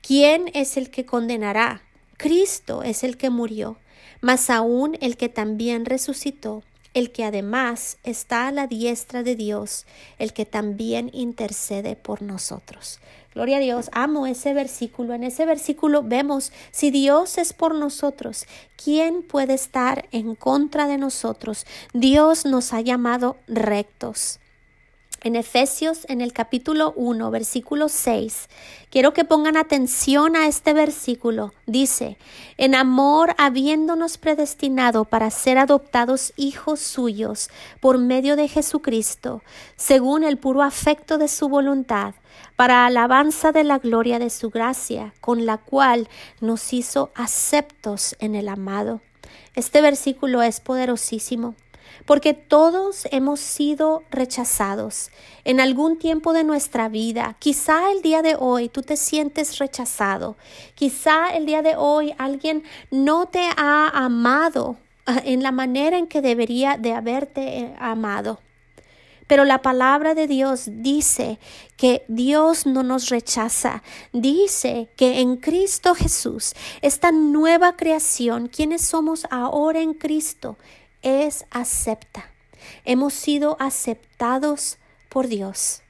¿Quién 0.00 0.50
es 0.54 0.76
el 0.76 0.90
que 0.90 1.04
condenará? 1.06 1.83
Cristo 2.16 2.82
es 2.82 3.04
el 3.04 3.16
que 3.16 3.30
murió, 3.30 3.76
mas 4.20 4.50
aún 4.50 4.96
el 5.00 5.16
que 5.16 5.28
también 5.28 5.84
resucitó, 5.84 6.62
el 6.94 7.10
que 7.10 7.24
además 7.24 7.98
está 8.04 8.48
a 8.48 8.52
la 8.52 8.66
diestra 8.66 9.22
de 9.22 9.34
Dios, 9.34 9.84
el 10.18 10.32
que 10.32 10.46
también 10.46 11.10
intercede 11.12 11.96
por 11.96 12.22
nosotros. 12.22 13.00
Gloria 13.34 13.56
a 13.56 13.60
Dios, 13.60 13.90
amo 13.92 14.28
ese 14.28 14.54
versículo. 14.54 15.12
En 15.12 15.24
ese 15.24 15.44
versículo 15.44 16.04
vemos, 16.04 16.52
si 16.70 16.92
Dios 16.92 17.36
es 17.36 17.52
por 17.52 17.74
nosotros, 17.74 18.46
¿quién 18.82 19.22
puede 19.22 19.54
estar 19.54 20.08
en 20.12 20.36
contra 20.36 20.86
de 20.86 20.98
nosotros? 20.98 21.66
Dios 21.92 22.46
nos 22.46 22.72
ha 22.72 22.80
llamado 22.80 23.36
rectos 23.48 24.38
en 25.24 25.36
Efesios 25.36 26.06
en 26.08 26.20
el 26.20 26.32
capítulo 26.32 26.92
1, 26.96 27.30
versículo 27.30 27.88
6. 27.88 28.48
Quiero 28.90 29.12
que 29.14 29.24
pongan 29.24 29.56
atención 29.56 30.36
a 30.36 30.46
este 30.46 30.74
versículo. 30.74 31.52
Dice, 31.66 32.18
en 32.58 32.74
amor 32.74 33.34
habiéndonos 33.38 34.18
predestinado 34.18 35.06
para 35.06 35.30
ser 35.30 35.58
adoptados 35.58 36.32
hijos 36.36 36.80
suyos 36.80 37.48
por 37.80 37.98
medio 37.98 38.36
de 38.36 38.48
Jesucristo, 38.48 39.42
según 39.76 40.22
el 40.22 40.36
puro 40.36 40.62
afecto 40.62 41.18
de 41.18 41.28
su 41.28 41.48
voluntad, 41.48 42.14
para 42.54 42.86
alabanza 42.86 43.50
de 43.50 43.64
la 43.64 43.78
gloria 43.78 44.18
de 44.18 44.30
su 44.30 44.50
gracia, 44.50 45.14
con 45.20 45.46
la 45.46 45.56
cual 45.56 46.08
nos 46.40 46.72
hizo 46.72 47.10
aceptos 47.14 48.14
en 48.20 48.34
el 48.34 48.48
amado. 48.48 49.00
Este 49.54 49.80
versículo 49.80 50.42
es 50.42 50.60
poderosísimo 50.60 51.54
porque 52.06 52.34
todos 52.34 53.06
hemos 53.10 53.40
sido 53.40 54.02
rechazados 54.10 55.10
en 55.44 55.60
algún 55.60 55.98
tiempo 55.98 56.32
de 56.32 56.44
nuestra 56.44 56.88
vida. 56.88 57.36
Quizá 57.38 57.92
el 57.92 58.02
día 58.02 58.22
de 58.22 58.36
hoy 58.38 58.68
tú 58.68 58.82
te 58.82 58.96
sientes 58.96 59.58
rechazado. 59.58 60.36
Quizá 60.74 61.30
el 61.30 61.46
día 61.46 61.62
de 61.62 61.76
hoy 61.76 62.14
alguien 62.18 62.64
no 62.90 63.26
te 63.26 63.48
ha 63.56 63.88
amado 63.88 64.76
ah, 65.06 65.20
en 65.24 65.42
la 65.42 65.52
manera 65.52 65.98
en 65.98 66.06
que 66.06 66.22
debería 66.22 66.76
de 66.76 66.92
haberte 66.92 67.58
eh, 67.58 67.74
amado. 67.78 68.40
Pero 69.26 69.44
la 69.44 69.62
palabra 69.62 70.14
de 70.14 70.26
Dios 70.26 70.64
dice 70.66 71.38
que 71.76 72.04
Dios 72.08 72.66
no 72.66 72.82
nos 72.82 73.08
rechaza. 73.08 73.82
Dice 74.12 74.90
que 74.96 75.20
en 75.20 75.36
Cristo 75.36 75.94
Jesús, 75.94 76.54
esta 76.82 77.10
nueva 77.10 77.74
creación, 77.76 78.48
quienes 78.48 78.82
somos 78.82 79.26
ahora 79.30 79.80
en 79.80 79.94
Cristo, 79.94 80.58
es 81.04 81.44
acepta. 81.50 82.30
Hemos 82.84 83.14
sido 83.14 83.56
aceptados 83.60 84.78
por 85.08 85.28
Dios. 85.28 85.82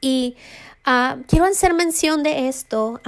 Y 0.00 0.36
ah, 0.84 1.16
quiero 1.26 1.46
hacer 1.46 1.72
mención 1.72 2.22
de 2.22 2.48
esto 2.48 3.00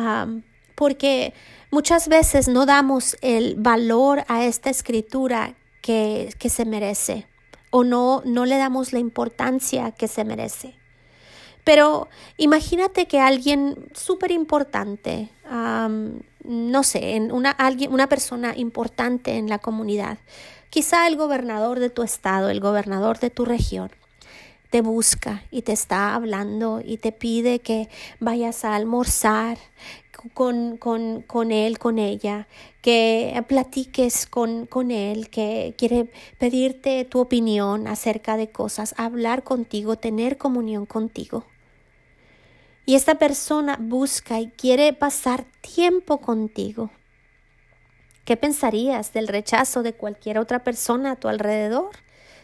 porque 0.75 1.35
muchas 1.71 2.09
veces 2.09 2.49
no 2.49 2.65
damos 2.65 3.17
el 3.21 3.57
valor 3.57 4.25
a 4.29 4.45
esta 4.45 4.71
escritura 4.71 5.55
que, 5.83 6.33
que 6.39 6.49
se 6.49 6.65
merece 6.65 7.27
o 7.71 7.85
no, 7.85 8.23
no 8.25 8.47
le 8.47 8.57
damos 8.57 8.93
la 8.93 8.99
importancia 8.99 9.91
que 9.93 10.09
se 10.09 10.25
merece. 10.25 10.75
Pero 11.65 12.09
imagínate 12.39 13.07
que 13.07 13.21
alguien 13.21 13.91
súper 13.93 14.31
importante, 14.31 15.29
no 15.51 16.83
sé, 16.83 17.29
una, 17.31 17.51
alguien, 17.51 17.93
una 17.93 18.09
persona 18.09 18.57
importante 18.57 19.37
en 19.37 19.51
la 19.51 19.59
comunidad, 19.59 20.17
quizá 20.71 21.07
el 21.07 21.17
gobernador 21.17 21.79
de 21.79 21.91
tu 21.91 22.03
estado, 22.03 22.51
el 22.51 22.61
gobernador 22.61 23.19
de 23.19 23.31
tu 23.31 23.45
región, 23.45 23.91
te 24.71 24.83
busca 24.83 25.45
y 25.51 25.63
te 25.63 25.73
está 25.73 26.15
hablando 26.15 26.83
y 26.85 26.99
te 26.99 27.13
pide 27.13 27.61
que 27.61 27.89
vayas 28.21 28.65
a 28.65 28.75
almorzar 28.75 29.59
con, 30.35 30.77
con, 30.77 31.23
con 31.23 31.53
él, 31.53 31.79
con 31.79 31.99
ella, 31.99 32.49
que 32.83 33.43
platiques 33.49 34.27
con, 34.27 34.67
con 34.67 34.91
él, 34.91 35.31
que 35.31 35.75
quiere 35.79 36.11
pedirte 36.39 37.05
tu 37.05 37.21
opinión 37.21 37.87
acerca 37.87 38.37
de 38.37 38.51
cosas, 38.51 38.95
hablar 38.99 39.45
contigo, 39.45 39.97
tener 39.97 40.37
comunión 40.37 40.87
contigo. 40.87 41.45
Y 42.85 42.95
esta 42.95 43.17
persona 43.17 43.79
busca 43.81 44.41
y 44.41 44.49
quiere 44.49 44.93
pasar 44.93 45.45
tiempo 45.61 46.19
contigo, 46.19 46.91
¿qué 48.29 48.37
pensarías 48.37 49.15
del 49.15 49.27
rechazo 49.27 49.83
de 49.83 49.95
cualquier 49.95 50.37
otra 50.37 50.63
persona 50.63 51.13
a 51.13 51.17
tu 51.17 51.29
alrededor? 51.29 51.89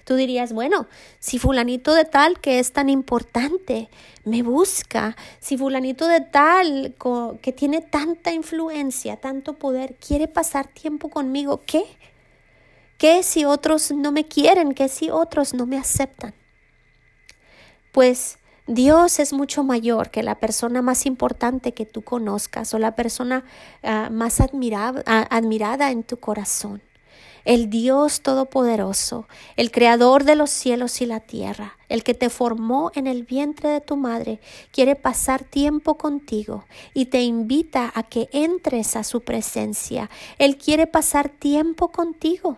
Tú 0.04 0.14
dirías, 0.14 0.54
bueno, 0.54 0.86
si 1.18 1.38
fulanito 1.38 1.94
de 1.94 2.06
tal 2.06 2.40
que 2.40 2.58
es 2.58 2.72
tan 2.72 2.88
importante 2.88 3.90
me 4.24 4.42
busca, 4.42 5.14
si 5.40 5.58
fulanito 5.58 6.06
de 6.06 6.22
tal 6.22 6.94
que 7.42 7.52
tiene 7.52 7.82
tanta 7.82 8.32
influencia, 8.32 9.16
tanto 9.16 9.58
poder, 9.58 9.96
quiere 9.96 10.26
pasar 10.26 10.68
tiempo 10.68 11.10
conmigo, 11.10 11.60
¿qué? 11.66 11.84
¿Qué 12.96 13.22
si 13.22 13.44
otros 13.44 13.90
no 13.90 14.10
me 14.10 14.24
quieren? 14.24 14.72
¿Qué 14.72 14.88
si 14.88 15.10
otros 15.10 15.52
no 15.52 15.66
me 15.66 15.76
aceptan? 15.76 16.32
Pues 17.92 18.38
Dios 18.66 19.18
es 19.18 19.34
mucho 19.34 19.62
mayor 19.62 20.10
que 20.10 20.22
la 20.22 20.36
persona 20.36 20.80
más 20.80 21.04
importante 21.04 21.74
que 21.74 21.84
tú 21.84 22.00
conozcas 22.00 22.72
o 22.72 22.78
la 22.78 22.96
persona 22.96 23.44
ah, 23.82 24.08
más 24.10 24.40
admirada 24.40 25.90
en 25.90 26.02
tu 26.02 26.16
corazón. 26.16 26.80
El 27.44 27.68
Dios 27.68 28.22
Todopoderoso, 28.22 29.28
el 29.56 29.70
Creador 29.70 30.24
de 30.24 30.34
los 30.34 30.48
cielos 30.48 31.02
y 31.02 31.06
la 31.06 31.20
tierra, 31.20 31.76
el 31.90 32.02
que 32.02 32.14
te 32.14 32.30
formó 32.30 32.90
en 32.94 33.06
el 33.06 33.24
vientre 33.24 33.68
de 33.68 33.82
tu 33.82 33.96
madre, 33.96 34.40
quiere 34.72 34.96
pasar 34.96 35.44
tiempo 35.44 35.98
contigo 35.98 36.64
y 36.94 37.06
te 37.06 37.20
invita 37.20 37.92
a 37.94 38.02
que 38.02 38.30
entres 38.32 38.96
a 38.96 39.04
su 39.04 39.20
presencia. 39.20 40.08
Él 40.38 40.56
quiere 40.56 40.86
pasar 40.86 41.28
tiempo 41.28 41.92
contigo. 41.92 42.56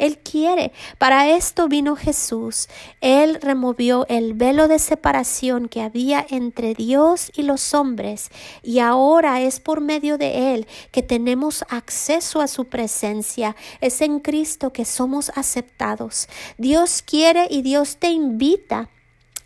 Él 0.00 0.18
quiere. 0.18 0.72
Para 0.98 1.28
esto 1.28 1.68
vino 1.68 1.94
Jesús. 1.94 2.68
Él 3.00 3.38
removió 3.40 4.06
el 4.08 4.34
velo 4.34 4.66
de 4.66 4.78
separación 4.78 5.68
que 5.68 5.82
había 5.82 6.26
entre 6.28 6.74
Dios 6.74 7.30
y 7.36 7.42
los 7.42 7.74
hombres 7.74 8.30
y 8.62 8.78
ahora 8.78 9.40
es 9.42 9.60
por 9.60 9.80
medio 9.80 10.18
de 10.18 10.54
Él 10.54 10.66
que 10.90 11.02
tenemos 11.02 11.64
acceso 11.68 12.40
a 12.40 12.48
su 12.48 12.64
presencia. 12.64 13.54
Es 13.80 14.00
en 14.00 14.20
Cristo 14.20 14.72
que 14.72 14.84
somos 14.84 15.30
aceptados. 15.36 16.28
Dios 16.56 17.02
quiere 17.02 17.46
y 17.50 17.62
Dios 17.62 17.98
te 17.98 18.08
invita 18.08 18.88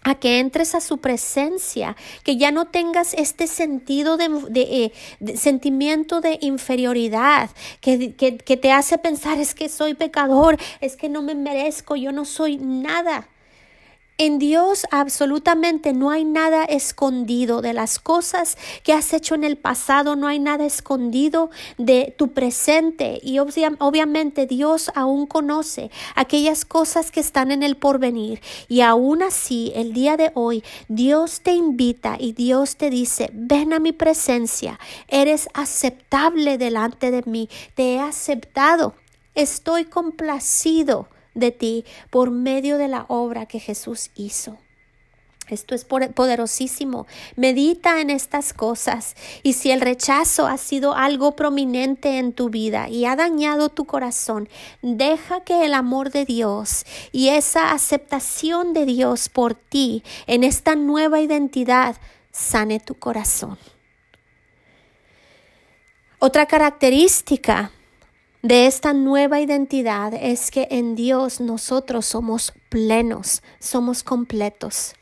a 0.04 0.14
que 0.14 0.38
entres 0.38 0.74
a 0.74 0.80
su 0.80 0.98
presencia, 0.98 1.96
que 2.22 2.36
ya 2.36 2.52
no 2.52 2.66
tengas 2.66 3.14
este 3.14 3.46
sentido 3.46 4.16
de, 4.16 4.28
eh, 4.54 5.36
sentimiento 5.36 6.20
de 6.20 6.38
inferioridad 6.40 7.50
que, 7.80 8.14
que, 8.14 8.36
que 8.36 8.56
te 8.56 8.70
hace 8.70 8.98
pensar 8.98 9.40
es 9.40 9.54
que 9.54 9.68
soy 9.68 9.94
pecador, 9.94 10.58
es 10.80 10.96
que 10.96 11.08
no 11.08 11.22
me 11.22 11.34
merezco, 11.34 11.96
yo 11.96 12.12
no 12.12 12.24
soy 12.24 12.58
nada. 12.58 13.28
En 14.16 14.38
Dios 14.38 14.86
absolutamente 14.92 15.92
no 15.92 16.08
hay 16.08 16.24
nada 16.24 16.62
escondido 16.64 17.62
de 17.62 17.72
las 17.72 17.98
cosas 17.98 18.56
que 18.84 18.92
has 18.92 19.12
hecho 19.12 19.34
en 19.34 19.42
el 19.42 19.56
pasado, 19.56 20.14
no 20.14 20.28
hay 20.28 20.38
nada 20.38 20.64
escondido 20.64 21.50
de 21.78 22.14
tu 22.16 22.28
presente. 22.32 23.18
Y 23.24 23.40
obviamente 23.40 24.46
Dios 24.46 24.92
aún 24.94 25.26
conoce 25.26 25.90
aquellas 26.14 26.64
cosas 26.64 27.10
que 27.10 27.18
están 27.18 27.50
en 27.50 27.64
el 27.64 27.76
porvenir. 27.76 28.40
Y 28.68 28.82
aún 28.82 29.20
así 29.20 29.72
el 29.74 29.92
día 29.92 30.16
de 30.16 30.30
hoy 30.34 30.62
Dios 30.86 31.40
te 31.40 31.54
invita 31.54 32.16
y 32.16 32.34
Dios 32.34 32.76
te 32.76 32.90
dice 32.90 33.30
ven 33.32 33.72
a 33.72 33.80
mi 33.80 33.90
presencia, 33.90 34.78
eres 35.08 35.48
aceptable 35.54 36.56
delante 36.56 37.10
de 37.10 37.24
mí, 37.26 37.48
te 37.74 37.94
he 37.94 38.00
aceptado, 38.00 38.94
estoy 39.34 39.86
complacido 39.86 41.08
de 41.34 41.50
ti 41.50 41.84
por 42.10 42.30
medio 42.30 42.78
de 42.78 42.88
la 42.88 43.04
obra 43.08 43.46
que 43.46 43.60
Jesús 43.60 44.10
hizo. 44.14 44.58
Esto 45.48 45.74
es 45.74 45.84
poderosísimo. 45.84 47.06
Medita 47.36 48.00
en 48.00 48.08
estas 48.08 48.54
cosas 48.54 49.14
y 49.42 49.52
si 49.52 49.70
el 49.70 49.82
rechazo 49.82 50.46
ha 50.46 50.56
sido 50.56 50.94
algo 50.94 51.36
prominente 51.36 52.18
en 52.18 52.32
tu 52.32 52.48
vida 52.48 52.88
y 52.88 53.04
ha 53.04 53.14
dañado 53.14 53.68
tu 53.68 53.84
corazón, 53.84 54.48
deja 54.80 55.42
que 55.42 55.66
el 55.66 55.74
amor 55.74 56.10
de 56.10 56.24
Dios 56.24 56.86
y 57.12 57.28
esa 57.28 57.72
aceptación 57.72 58.72
de 58.72 58.86
Dios 58.86 59.28
por 59.28 59.54
ti 59.54 60.02
en 60.26 60.44
esta 60.44 60.76
nueva 60.76 61.20
identidad 61.20 61.96
sane 62.32 62.80
tu 62.80 62.94
corazón. 62.94 63.58
Otra 66.20 66.46
característica 66.46 67.70
de 68.44 68.66
esta 68.66 68.92
nueva 68.92 69.40
identidad 69.40 70.12
es 70.12 70.50
que 70.50 70.68
en 70.70 70.96
Dios 70.96 71.40
nosotros 71.40 72.04
somos 72.04 72.52
plenos, 72.68 73.42
somos 73.58 74.02
completos. 74.02 74.92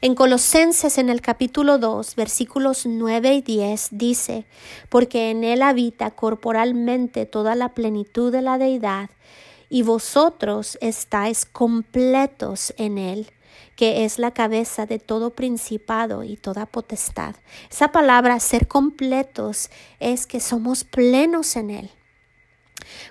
En 0.00 0.14
Colosenses 0.14 0.96
en 0.96 1.10
el 1.10 1.20
capítulo 1.20 1.76
2, 1.76 2.16
versículos 2.16 2.86
9 2.86 3.34
y 3.34 3.42
10 3.42 3.88
dice, 3.90 4.46
porque 4.88 5.30
en 5.30 5.44
él 5.44 5.60
habita 5.60 6.12
corporalmente 6.12 7.26
toda 7.26 7.54
la 7.54 7.74
plenitud 7.74 8.32
de 8.32 8.40
la 8.40 8.56
deidad, 8.56 9.10
y 9.68 9.82
vosotros 9.82 10.78
estáis 10.80 11.44
completos 11.44 12.72
en 12.78 12.96
él 12.96 13.30
que 13.76 14.04
es 14.04 14.18
la 14.18 14.32
cabeza 14.32 14.86
de 14.86 14.98
todo 14.98 15.34
principado 15.34 16.24
y 16.24 16.36
toda 16.36 16.66
potestad. 16.66 17.36
Esa 17.70 17.92
palabra 17.92 18.40
ser 18.40 18.66
completos 18.66 19.70
es 20.00 20.26
que 20.26 20.40
somos 20.40 20.82
plenos 20.82 21.54
en 21.54 21.70
Él. 21.70 21.90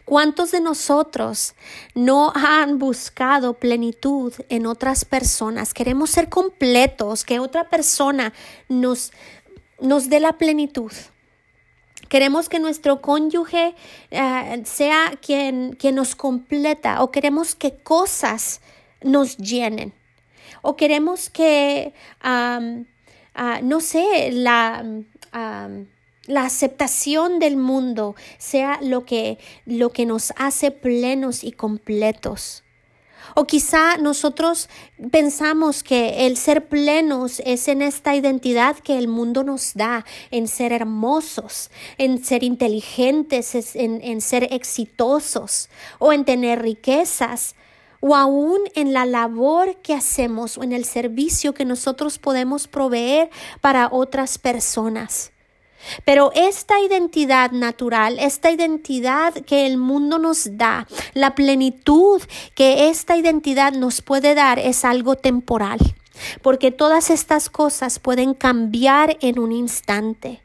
¿Cuántos 0.06 0.52
de 0.52 0.62
nosotros 0.62 1.54
no 1.94 2.32
han 2.36 2.80
buscado 2.80 3.54
plenitud 3.54 4.34
en 4.50 4.66
otras 4.66 5.06
personas? 5.06 5.74
Queremos 5.74 6.10
ser 6.10 6.30
completos, 6.30 7.24
que 7.24 7.40
otra 7.40 7.70
persona 7.70 8.34
nos, 8.70 9.12
nos 9.80 10.10
dé 10.10 10.20
la 10.20 10.38
plenitud. 10.38 10.92
Queremos 12.10 12.48
que 12.48 12.60
nuestro 12.60 13.02
cónyuge 13.02 13.76
eh, 14.12 14.62
sea 14.66 15.14
quien, 15.22 15.74
quien 15.74 15.96
nos 15.96 16.16
completa 16.16 17.04
o 17.04 17.12
queremos 17.12 17.54
que 17.54 17.78
cosas 17.78 18.62
nos 19.02 19.38
llenen 19.38 19.94
o 20.62 20.76
queremos 20.76 21.30
que, 21.30 21.94
ah, 22.22 22.60
no 23.62 23.80
sé, 23.80 24.32
la 24.32 24.84
la 26.28 26.44
aceptación 26.44 27.40
del 27.40 27.58
mundo 27.58 28.16
sea 28.38 28.80
lo 28.82 29.06
que, 29.06 29.40
lo 29.66 29.92
que 29.92 30.06
nos 30.06 30.34
hace 30.38 30.72
plenos 30.72 31.44
y 31.44 31.54
completos. 31.54 32.64
O 33.36 33.46
quizá 33.46 33.98
nosotros 33.98 34.70
pensamos 35.12 35.84
que 35.84 36.28
el 36.28 36.38
ser 36.38 36.68
plenos 36.68 37.42
es 37.46 37.68
en 37.68 37.82
esta 37.82 38.16
identidad 38.16 38.78
que 38.78 38.98
el 38.98 39.08
mundo 39.08 39.44
nos 39.44 39.74
da, 39.74 40.06
en 40.32 40.48
ser 40.48 40.72
hermosos, 40.72 41.70
en 41.98 42.24
ser 42.24 42.44
inteligentes, 42.44 43.76
en, 43.76 44.02
en 44.02 44.22
ser 44.22 44.48
exitosos 44.52 45.70
o 46.00 46.14
en 46.14 46.26
tener 46.26 46.62
riquezas 46.62 47.56
o 48.00 48.16
aún 48.16 48.60
en 48.76 48.94
la 48.94 49.06
labor 49.06 49.78
que 49.78 49.94
hacemos 49.94 50.58
o 50.58 50.64
en 50.64 50.72
el 50.72 50.86
servicio 50.86 51.54
que 51.54 51.66
nosotros 51.66 52.20
podemos 52.20 52.68
proveer 52.68 53.30
para 53.62 53.90
otras 53.92 54.38
personas. 54.38 55.32
Pero 56.06 56.32
esta 56.36 56.80
identidad 56.80 57.52
natural, 57.52 58.18
esta 58.20 58.52
identidad 58.52 59.34
que 59.46 59.66
el 59.66 59.78
mundo 59.78 60.20
nos 60.20 60.58
da, 60.58 60.88
la 61.14 61.36
plenitud 61.36 62.22
que 62.56 62.90
esta 62.90 63.16
identidad 63.16 63.74
nos 63.74 64.02
puede 64.02 64.36
dar 64.36 64.60
es 64.60 64.84
algo 64.86 65.16
temporal, 65.16 65.80
porque 66.42 66.72
todas 66.72 67.10
estas 67.10 67.50
cosas 67.50 68.00
pueden 68.00 68.34
cambiar 68.34 69.18
en 69.22 69.40
un 69.40 69.52
instante. 69.52 70.42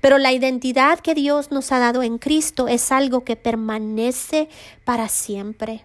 Pero 0.00 0.18
la 0.18 0.32
identidad 0.32 1.00
que 1.00 1.14
Dios 1.14 1.50
nos 1.50 1.72
ha 1.72 1.78
dado 1.78 2.02
en 2.02 2.18
Cristo 2.18 2.68
es 2.68 2.92
algo 2.92 3.24
que 3.24 3.36
permanece 3.36 4.48
para 4.84 5.08
siempre. 5.08 5.84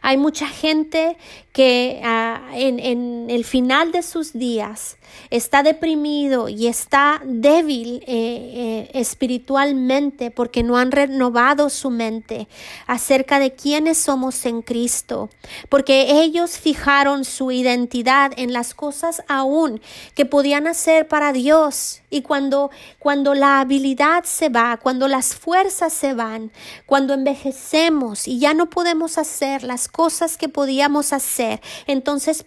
Hay 0.00 0.16
mucha 0.16 0.46
gente 0.46 1.16
que 1.52 2.00
ah, 2.04 2.50
en, 2.54 3.28
el 3.28 3.44
final 3.44 3.92
de 3.92 4.02
sus 4.02 4.32
días 4.32 4.96
está 5.30 5.62
deprimido 5.62 6.48
y 6.48 6.66
está 6.66 7.20
débil 7.24 8.02
eh, 8.06 8.06
eh, 8.06 8.90
espiritualmente 8.94 10.30
porque 10.30 10.62
no 10.62 10.76
han 10.76 10.92
renovado 10.92 11.68
su 11.70 11.90
mente 11.90 12.48
acerca 12.86 13.38
de 13.38 13.54
quiénes 13.54 13.98
somos 13.98 14.46
en 14.46 14.62
Cristo, 14.62 15.30
porque 15.68 16.22
ellos 16.22 16.58
fijaron 16.58 17.24
su 17.24 17.50
identidad 17.50 18.32
en 18.36 18.52
las 18.52 18.74
cosas 18.74 19.22
aún 19.28 19.80
que 20.14 20.26
podían 20.26 20.66
hacer 20.66 21.08
para 21.08 21.32
Dios. 21.32 22.02
Y 22.08 22.22
cuando, 22.22 22.70
cuando 22.98 23.34
la 23.34 23.60
habilidad 23.60 24.24
se 24.24 24.48
va, 24.48 24.76
cuando 24.76 25.08
las 25.08 25.34
fuerzas 25.34 25.92
se 25.92 26.14
van, 26.14 26.52
cuando 26.86 27.14
envejecemos 27.14 28.28
y 28.28 28.38
ya 28.38 28.54
no 28.54 28.70
podemos 28.70 29.18
hacer 29.18 29.64
las 29.64 29.88
cosas 29.88 30.36
que 30.36 30.48
podíamos 30.48 31.12
hacer, 31.12 31.60
entonces 31.86 32.44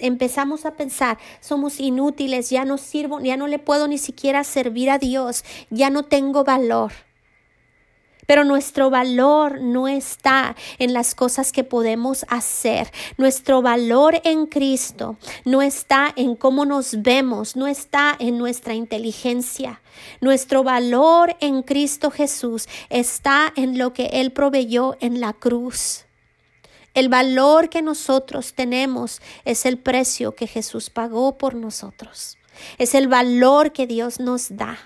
empezamos 0.00 0.64
a 0.64 0.72
pensar, 0.72 1.18
somos 1.40 1.69
inútiles, 1.78 2.50
ya 2.50 2.64
no 2.64 2.78
sirvo, 2.78 3.20
ya 3.20 3.36
no 3.36 3.46
le 3.46 3.58
puedo 3.58 3.86
ni 3.86 3.98
siquiera 3.98 4.42
servir 4.42 4.90
a 4.90 4.98
Dios, 4.98 5.44
ya 5.70 5.90
no 5.90 6.04
tengo 6.04 6.42
valor. 6.42 6.92
Pero 8.30 8.44
nuestro 8.44 8.90
valor 8.90 9.60
no 9.60 9.88
está 9.88 10.54
en 10.78 10.92
las 10.92 11.16
cosas 11.16 11.50
que 11.50 11.64
podemos 11.64 12.24
hacer. 12.28 12.92
Nuestro 13.16 13.60
valor 13.60 14.20
en 14.22 14.46
Cristo 14.46 15.16
no 15.44 15.62
está 15.62 16.12
en 16.14 16.36
cómo 16.36 16.64
nos 16.64 17.02
vemos, 17.02 17.56
no 17.56 17.66
está 17.66 18.14
en 18.20 18.38
nuestra 18.38 18.74
inteligencia. 18.74 19.80
Nuestro 20.20 20.62
valor 20.62 21.36
en 21.40 21.62
Cristo 21.62 22.12
Jesús 22.12 22.68
está 22.88 23.52
en 23.56 23.78
lo 23.78 23.92
que 23.92 24.06
Él 24.12 24.30
proveyó 24.30 24.96
en 25.00 25.20
la 25.20 25.32
cruz. 25.32 26.04
El 26.94 27.08
valor 27.08 27.68
que 27.68 27.82
nosotros 27.82 28.54
tenemos 28.54 29.20
es 29.44 29.64
el 29.64 29.78
precio 29.78 30.34
que 30.34 30.46
Jesús 30.46 30.90
pagó 30.90 31.38
por 31.38 31.54
nosotros. 31.54 32.36
Es 32.78 32.94
el 32.94 33.08
valor 33.08 33.72
que 33.72 33.86
Dios 33.86 34.20
nos 34.20 34.56
da, 34.56 34.78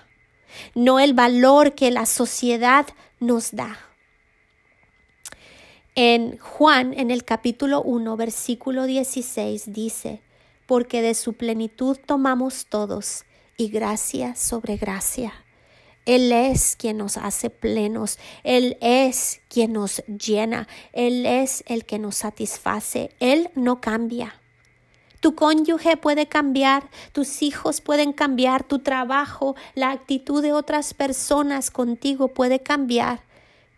no 0.75 0.99
el 0.99 1.13
valor 1.13 1.73
que 1.73 1.91
la 1.91 2.05
sociedad 2.05 2.85
nos 3.19 3.51
da. 3.51 3.77
En 5.95 6.37
Juan, 6.37 6.93
en 6.93 7.09
el 7.09 7.23
capítulo 7.23 7.81
1, 7.81 8.17
versículo 8.17 8.85
16, 8.85 9.71
dice, 9.73 10.21
porque 10.67 11.01
de 11.01 11.13
su 11.13 11.33
plenitud 11.33 11.97
tomamos 12.05 12.65
todos 12.67 13.23
y 13.57 13.69
gracia 13.69 14.35
sobre 14.35 14.77
gracia. 14.77 15.44
Él 16.05 16.31
es 16.31 16.75
quien 16.75 16.97
nos 16.97 17.17
hace 17.17 17.49
plenos, 17.49 18.19
Él 18.43 18.77
es 18.79 19.41
quien 19.49 19.73
nos 19.73 20.03
llena, 20.05 20.67
Él 20.93 21.25
es 21.25 21.63
el 21.67 21.85
que 21.85 21.97
nos 21.97 22.17
satisface, 22.17 23.09
Él 23.19 23.49
no 23.55 23.81
cambia. 23.81 24.39
Tu 25.19 25.33
cónyuge 25.33 25.97
puede 25.97 26.27
cambiar, 26.27 26.87
tus 27.11 27.41
hijos 27.41 27.81
pueden 27.81 28.13
cambiar, 28.13 28.63
tu 28.63 28.79
trabajo, 28.79 29.55
la 29.73 29.89
actitud 29.89 30.43
de 30.43 30.53
otras 30.53 30.93
personas 30.93 31.71
contigo 31.71 32.27
puede 32.27 32.61
cambiar, 32.61 33.21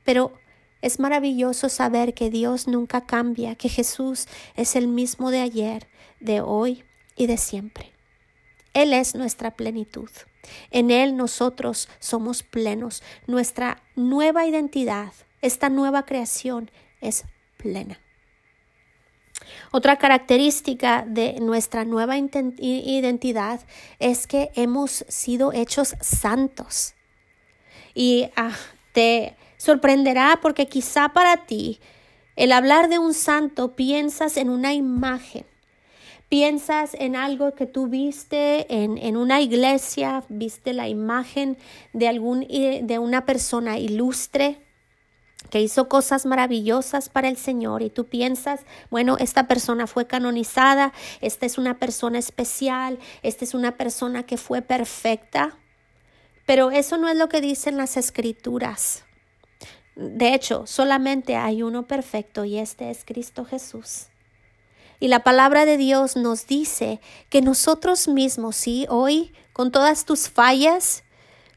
pero 0.04 0.34
es 0.82 1.00
maravilloso 1.00 1.70
saber 1.70 2.14
que 2.14 2.30
Dios 2.30 2.68
nunca 2.68 3.06
cambia, 3.06 3.56
que 3.56 3.70
Jesús 3.70 4.28
es 4.56 4.76
el 4.76 4.90
mismo 4.90 5.32
de 5.32 5.40
ayer, 5.40 5.88
de 6.20 6.42
hoy 6.42 6.84
y 7.16 7.28
de 7.28 7.38
siempre. 7.38 7.94
Él 8.74 8.94
es 8.94 9.16
nuestra 9.16 9.52
plenitud. 9.52 10.10
En 10.72 10.92
Él 10.92 11.16
nosotros 11.16 11.90
somos 12.00 12.44
plenos. 12.44 13.04
Nuestra 13.26 13.82
nueva 13.96 14.46
identidad, 14.46 15.14
esta 15.42 15.70
nueva 15.70 16.06
creación 16.06 16.72
es 17.02 17.26
plena. 17.58 18.00
Otra 19.72 19.98
característica 19.98 21.06
de 21.08 21.40
nuestra 21.40 21.86
nueva 21.86 22.18
identidad 22.18 23.62
es 24.00 24.28
que 24.28 24.50
hemos 24.56 25.06
sido 25.08 25.54
hechos 25.54 25.96
santos. 26.02 26.96
Y 27.94 28.30
ah, 28.36 28.56
te 28.94 29.36
sorprenderá 29.58 30.40
porque 30.42 30.68
quizá 30.68 31.10
para 31.10 31.46
ti 31.46 31.80
el 32.36 32.52
hablar 32.52 32.90
de 32.90 33.00
un 33.00 33.14
santo 33.14 33.76
piensas 33.76 34.38
en 34.38 34.50
una 34.50 34.74
imagen. 34.74 35.46
Piensas 36.30 36.94
en 36.94 37.16
algo 37.16 37.54
que 37.54 37.66
tú 37.66 37.88
viste 37.88 38.74
en, 38.74 38.98
en 38.98 39.16
una 39.16 39.42
iglesia, 39.42 40.24
viste 40.28 40.74
la 40.74 40.90
imagen 40.90 41.58
de, 41.94 42.08
algún, 42.08 42.42
de 42.42 43.00
una 43.00 43.26
persona 43.26 43.78
ilustre, 43.78 44.60
que 45.50 45.62
hizo 45.62 45.88
cosas 45.88 46.26
maravillosas 46.26 47.10
para 47.10 47.30
el 47.30 47.38
Señor 47.38 47.82
y 47.82 47.90
tú 47.90 48.06
piensas, 48.06 48.66
bueno, 48.90 49.18
esta 49.18 49.48
persona 49.48 49.88
fue 49.88 50.06
canonizada, 50.06 50.94
esta 51.22 51.46
es 51.46 51.58
una 51.58 51.80
persona 51.80 52.20
especial, 52.20 53.00
esta 53.24 53.46
es 53.46 53.54
una 53.54 53.78
persona 53.78 54.24
que 54.24 54.38
fue 54.38 54.62
perfecta, 54.62 55.58
pero 56.46 56.72
eso 56.72 56.98
no 56.98 57.08
es 57.08 57.18
lo 57.18 57.30
que 57.30 57.42
dicen 57.42 57.78
las 57.78 57.98
escrituras. 57.98 59.04
De 59.96 60.34
hecho, 60.34 60.68
solamente 60.68 61.36
hay 61.36 61.64
uno 61.64 61.88
perfecto 61.88 62.46
y 62.46 62.58
este 62.58 62.92
es 62.92 63.04
Cristo 63.04 63.46
Jesús. 63.46 64.08
Y 65.00 65.10
la 65.10 65.24
palabra 65.24 65.66
de 65.66 65.78
Dios 65.78 66.16
nos 66.16 66.48
dice 66.48 67.00
que 67.30 67.42
nosotros 67.42 68.08
mismos, 68.08 68.56
sí, 68.56 68.86
hoy, 68.90 69.34
con 69.54 69.72
todas 69.72 70.06
tus 70.06 70.30
fallas, 70.30 71.04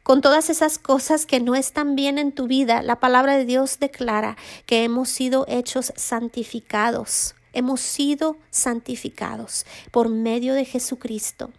con 0.03 0.21
todas 0.21 0.51
esas 0.51 0.79
cosas 0.79 1.25
que 1.25 1.41
no 1.41 1.55
están 1.55 1.95
bien 1.95 2.19
en 2.19 2.33
tu 2.33 2.47
vida, 2.47 2.83
la 2.83 3.01
palabra 3.01 3.37
de 3.37 3.45
Dios 3.45 3.79
declara 3.79 4.37
que 4.67 4.85
hemos 4.85 5.09
sido 5.09 5.47
hechos 5.49 5.93
santificados. 5.97 7.35
Hemos 7.53 7.81
sido 7.81 8.37
santificados 8.51 9.67
por 9.91 10.09
medio 10.09 10.55
de 10.55 10.65
Jesucristo. 10.65 11.51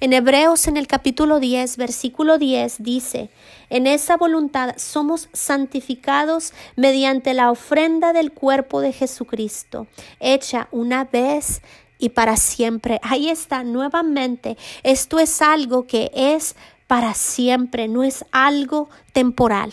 En 0.00 0.12
Hebreos 0.12 0.66
en 0.66 0.76
el 0.76 0.86
capítulo 0.86 1.40
10, 1.40 1.76
versículo 1.76 2.38
10 2.38 2.82
dice, 2.82 3.30
en 3.70 3.86
esa 3.86 4.16
voluntad 4.16 4.74
somos 4.76 5.28
santificados 5.32 6.52
mediante 6.76 7.34
la 7.34 7.50
ofrenda 7.50 8.12
del 8.12 8.32
cuerpo 8.32 8.80
de 8.80 8.92
Jesucristo, 8.92 9.86
hecha 10.20 10.68
una 10.70 11.04
vez 11.04 11.62
y 11.98 12.10
para 12.10 12.36
siempre. 12.36 13.00
Ahí 13.02 13.28
está 13.28 13.64
nuevamente. 13.64 14.56
Esto 14.82 15.18
es 15.18 15.40
algo 15.42 15.86
que 15.86 16.10
es 16.14 16.56
para 16.86 17.14
siempre, 17.14 17.88
no 17.88 18.04
es 18.04 18.24
algo 18.32 18.88
temporal. 19.12 19.70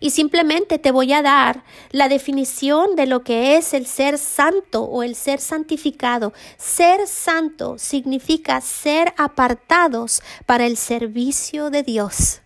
Y 0.00 0.10
simplemente 0.10 0.78
te 0.78 0.90
voy 0.90 1.12
a 1.12 1.22
dar 1.22 1.64
la 1.90 2.08
definición 2.08 2.96
de 2.96 3.06
lo 3.06 3.22
que 3.22 3.56
es 3.56 3.74
el 3.74 3.86
ser 3.86 4.18
santo 4.18 4.82
o 4.82 5.02
el 5.02 5.14
ser 5.14 5.40
santificado. 5.40 6.32
Ser 6.56 7.06
santo 7.06 7.78
significa 7.78 8.60
ser 8.60 9.12
apartados 9.16 10.22
para 10.46 10.66
el 10.66 10.76
servicio 10.76 11.70
de 11.70 11.82
Dios. 11.82 12.40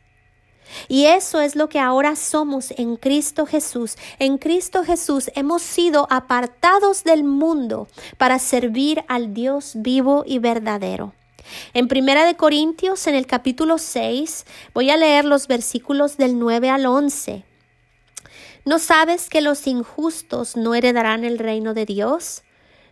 Y 0.88 1.04
eso 1.04 1.40
es 1.40 1.56
lo 1.56 1.68
que 1.68 1.78
ahora 1.78 2.16
somos 2.16 2.72
en 2.76 2.96
Cristo 2.96 3.46
Jesús. 3.46 3.96
En 4.18 4.38
Cristo 4.38 4.84
Jesús 4.84 5.30
hemos 5.34 5.62
sido 5.62 6.06
apartados 6.10 7.04
del 7.04 7.24
mundo 7.24 7.88
para 8.18 8.38
servir 8.38 9.04
al 9.08 9.34
Dios 9.34 9.72
vivo 9.76 10.24
y 10.26 10.38
verdadero. 10.38 11.12
En 11.74 11.88
Primera 11.88 12.24
de 12.24 12.36
Corintios, 12.36 13.06
en 13.06 13.14
el 13.14 13.26
capítulo 13.26 13.78
6, 13.78 14.44
voy 14.74 14.90
a 14.90 14.96
leer 14.96 15.24
los 15.24 15.46
versículos 15.48 16.16
del 16.16 16.38
9 16.38 16.70
al 16.70 16.86
11. 16.86 17.44
¿No 18.64 18.78
sabes 18.78 19.28
que 19.28 19.40
los 19.40 19.66
injustos 19.66 20.56
no 20.56 20.74
heredarán 20.74 21.24
el 21.24 21.38
reino 21.38 21.74
de 21.74 21.84
Dios? 21.84 22.42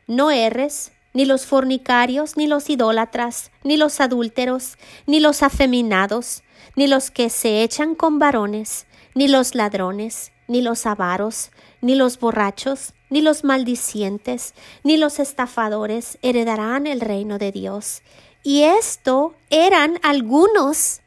No 0.06 0.30
erres, 0.30 0.92
ni 1.12 1.24
los 1.24 1.46
fornicarios, 1.46 2.36
ni 2.36 2.46
los 2.46 2.70
idólatras, 2.70 3.50
ni 3.62 3.76
los 3.76 4.00
adúlteros, 4.00 4.78
ni 5.06 5.20
los 5.20 5.42
afeminados, 5.42 6.42
ni 6.76 6.86
los 6.86 7.10
que 7.10 7.30
se 7.30 7.62
echan 7.62 7.94
con 7.94 8.18
varones, 8.18 8.86
ni 9.14 9.28
los 9.28 9.54
ladrones, 9.54 10.32
ni 10.48 10.62
los 10.62 10.86
avaros, 10.86 11.50
ni 11.80 11.94
los 11.94 12.18
borrachos, 12.18 12.94
ni 13.08 13.22
los 13.22 13.44
maldicientes, 13.44 14.54
ni 14.82 14.96
los 14.96 15.18
estafadores 15.18 16.18
heredarán 16.22 16.86
el 16.86 17.00
reino 17.00 17.38
de 17.38 17.52
Dios. 17.52 18.02
Y 18.42 18.62
esto 18.62 19.34
eran 19.50 19.98
algunos 20.02 21.00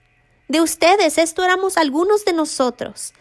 de 0.47 0.61
ustedes, 0.61 1.17
esto 1.17 1.43
éramos 1.43 1.77
algunos 1.77 2.25
de 2.25 2.33
nosotros, 2.33 3.13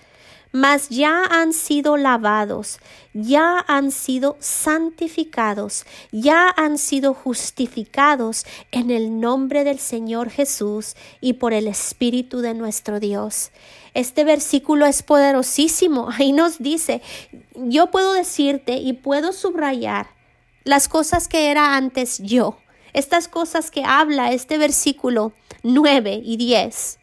mas 0.53 0.91
ya 0.91 1.25
han 1.25 1.55
sido 1.55 1.97
lavados, 1.97 2.79
ya 3.15 3.65
han 3.67 3.91
sido 3.91 4.37
santificados, 4.39 5.87
ya 6.11 6.53
han 6.55 6.77
sido 6.77 7.15
justificados 7.15 8.45
en 8.71 8.91
el 8.91 9.19
nombre 9.19 9.65
del 9.65 9.79
Señor 9.79 10.29
Jesús 10.29 10.95
y 11.23 11.35
por 11.35 11.55
el 11.55 11.67
Espíritu 11.67 12.41
de 12.41 12.53
nuestro 12.53 13.01
Dios. 13.01 13.51
Este 13.95 14.25
versículo 14.25 14.85
es 14.85 15.03
poderosísimo. 15.03 16.11
Ahí 16.19 16.33
nos 16.33 16.59
dice, 16.59 17.01
yo 17.55 17.91
puedo 17.91 18.13
decirte 18.13 18.77
y 18.77 18.93
puedo 18.93 19.33
subrayar 19.33 20.11
las 20.65 20.89
cosas 20.89 21.29
que 21.29 21.51
era 21.51 21.77
antes 21.77 22.19
yo 22.19 22.59
estas 22.93 23.29
cosas 23.29 23.71
que 23.71 23.85
habla 23.85 24.33
este 24.33 24.59
versículo 24.59 25.33
9 25.63 26.21
y 26.25 26.37
10 26.37 26.99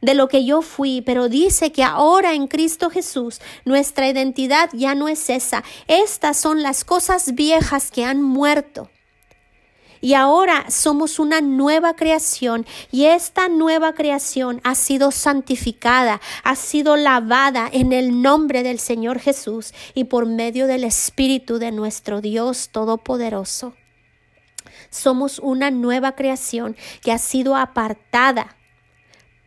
de 0.00 0.14
lo 0.14 0.28
que 0.28 0.44
yo 0.44 0.62
fui, 0.62 1.02
pero 1.02 1.28
dice 1.28 1.72
que 1.72 1.82
ahora 1.82 2.32
en 2.32 2.46
Cristo 2.46 2.90
Jesús 2.90 3.40
nuestra 3.64 4.08
identidad 4.08 4.70
ya 4.72 4.94
no 4.94 5.08
es 5.08 5.28
esa. 5.30 5.62
Estas 5.88 6.38
son 6.38 6.62
las 6.62 6.84
cosas 6.84 7.34
viejas 7.34 7.90
que 7.90 8.04
han 8.04 8.22
muerto. 8.22 8.90
Y 10.02 10.14
ahora 10.14 10.70
somos 10.70 11.18
una 11.18 11.42
nueva 11.42 11.94
creación 11.94 12.64
y 12.90 13.04
esta 13.04 13.50
nueva 13.50 13.92
creación 13.92 14.62
ha 14.64 14.74
sido 14.74 15.10
santificada, 15.10 16.22
ha 16.42 16.56
sido 16.56 16.96
lavada 16.96 17.68
en 17.70 17.92
el 17.92 18.22
nombre 18.22 18.62
del 18.62 18.78
Señor 18.78 19.18
Jesús 19.18 19.74
y 19.92 20.04
por 20.04 20.24
medio 20.24 20.66
del 20.66 20.84
Espíritu 20.84 21.58
de 21.58 21.70
nuestro 21.70 22.22
Dios 22.22 22.70
Todopoderoso. 22.70 23.74
Somos 24.90 25.38
una 25.38 25.70
nueva 25.70 26.16
creación 26.16 26.76
que 27.02 27.12
ha 27.12 27.18
sido 27.18 27.56
apartada 27.56 28.56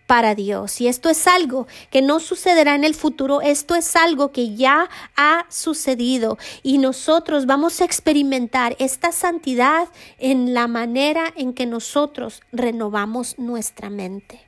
para 0.08 0.36
Dios. 0.36 0.82
Y 0.82 0.88
esto 0.88 1.10
es 1.10 1.28
algo 1.28 1.68
que 1.90 2.02
no 2.02 2.20
sucederá 2.20 2.76
en 2.76 2.84
el 2.84 2.96
futuro, 2.96 3.42
esto 3.42 3.76
es 3.76 3.96
algo 3.96 4.32
que 4.32 4.56
ya 4.56 4.90
ha 5.16 5.46
sucedido 5.50 6.38
y 6.62 6.78
nosotros 6.78 7.46
vamos 7.46 7.82
a 7.82 7.86
experimentar 7.86 8.76
esta 8.80 9.12
santidad 9.12 9.88
en 10.20 10.54
la 10.54 10.68
manera 10.68 11.34
en 11.36 11.54
que 11.54 11.66
nosotros 11.66 12.42
renovamos 12.52 13.40
nuestra 13.40 13.90
mente. 13.90 14.42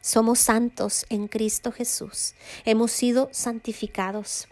Somos 0.00 0.38
santos 0.38 1.06
en 1.08 1.28
Cristo 1.28 1.72
Jesús, 1.72 2.34
hemos 2.64 2.92
sido 2.92 3.28
santificados. 3.32 4.48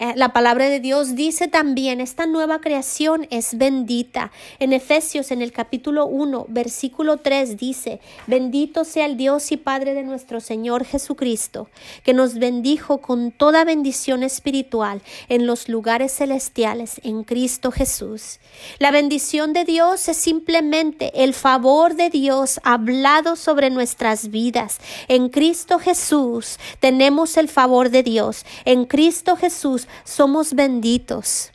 Eh, 0.00 0.12
la 0.16 0.32
palabra 0.32 0.68
de 0.68 0.80
Dios 0.80 1.14
dice 1.14 1.46
también, 1.46 2.00
esta 2.00 2.26
nueva 2.26 2.60
creación 2.60 3.28
es 3.30 3.56
bendita. 3.56 4.32
En 4.58 4.72
Efesios, 4.72 5.30
en 5.30 5.40
el 5.40 5.52
capítulo 5.52 6.06
1, 6.06 6.46
versículo 6.48 7.18
3 7.18 7.56
dice, 7.56 8.00
bendito 8.26 8.84
sea 8.84 9.06
el 9.06 9.16
Dios 9.16 9.52
y 9.52 9.56
Padre 9.56 9.94
de 9.94 10.02
nuestro 10.02 10.40
Señor 10.40 10.84
Jesucristo, 10.84 11.68
que 12.02 12.12
nos 12.12 12.34
bendijo 12.34 12.98
con 12.98 13.30
toda 13.30 13.64
bendición 13.64 14.24
espiritual 14.24 15.00
en 15.28 15.46
los 15.46 15.68
lugares 15.68 16.12
celestiales 16.12 17.00
en 17.04 17.22
Cristo 17.22 17.70
Jesús. 17.70 18.40
La 18.80 18.90
bendición 18.90 19.52
de 19.52 19.64
Dios 19.64 20.08
es 20.08 20.16
simplemente 20.16 21.12
el 21.22 21.34
favor 21.34 21.94
de 21.94 22.10
Dios 22.10 22.58
hablado 22.64 23.36
sobre 23.36 23.70
nuestras 23.70 24.30
vidas. 24.30 24.80
En 25.06 25.28
Cristo 25.28 25.78
Jesús 25.78 26.58
tenemos 26.80 27.36
el 27.36 27.48
favor 27.48 27.90
de 27.90 28.02
Dios. 28.02 28.44
En 28.64 28.86
Cristo 28.86 29.36
Jesús 29.36 29.84
somos 30.02 30.54
benditos. 30.54 31.52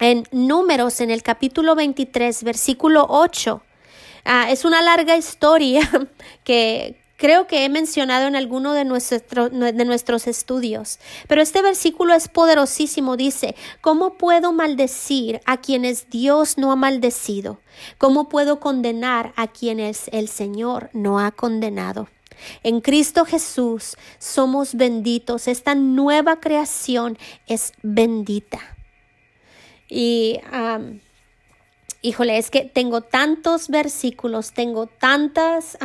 En 0.00 0.24
Números, 0.30 1.00
en 1.00 1.10
el 1.10 1.22
capítulo 1.22 1.74
23, 1.74 2.44
versículo 2.44 3.06
8, 3.08 3.62
ah, 4.24 4.50
es 4.50 4.64
una 4.64 4.80
larga 4.80 5.16
historia 5.16 5.80
que 6.44 6.96
creo 7.18 7.46
que 7.46 7.64
he 7.64 7.68
mencionado 7.68 8.26
en 8.26 8.36
alguno 8.36 8.72
de, 8.72 8.84
de 8.84 9.84
nuestros 9.84 10.26
estudios. 10.26 10.98
Pero 11.26 11.42
este 11.42 11.60
versículo 11.60 12.14
es 12.14 12.28
poderosísimo. 12.28 13.16
Dice, 13.16 13.54
¿cómo 13.82 14.14
puedo 14.14 14.52
maldecir 14.52 15.40
a 15.44 15.58
quienes 15.58 16.08
Dios 16.08 16.56
no 16.56 16.72
ha 16.72 16.76
maldecido? 16.76 17.60
¿Cómo 17.98 18.28
puedo 18.28 18.60
condenar 18.60 19.32
a 19.36 19.48
quienes 19.48 20.08
el 20.12 20.28
Señor 20.28 20.90
no 20.92 21.18
ha 21.18 21.32
condenado? 21.32 22.08
En 22.62 22.80
Cristo 22.80 23.24
Jesús 23.24 23.96
somos 24.18 24.74
benditos. 24.74 25.48
Esta 25.48 25.74
nueva 25.74 26.40
creación 26.40 27.18
es 27.46 27.72
bendita. 27.82 28.60
Y, 29.88 30.40
híjole, 32.02 32.38
es 32.38 32.50
que 32.50 32.64
tengo 32.64 33.00
tantos 33.00 33.68
versículos, 33.68 34.52
tengo 34.52 34.86
tantas, 34.86 35.78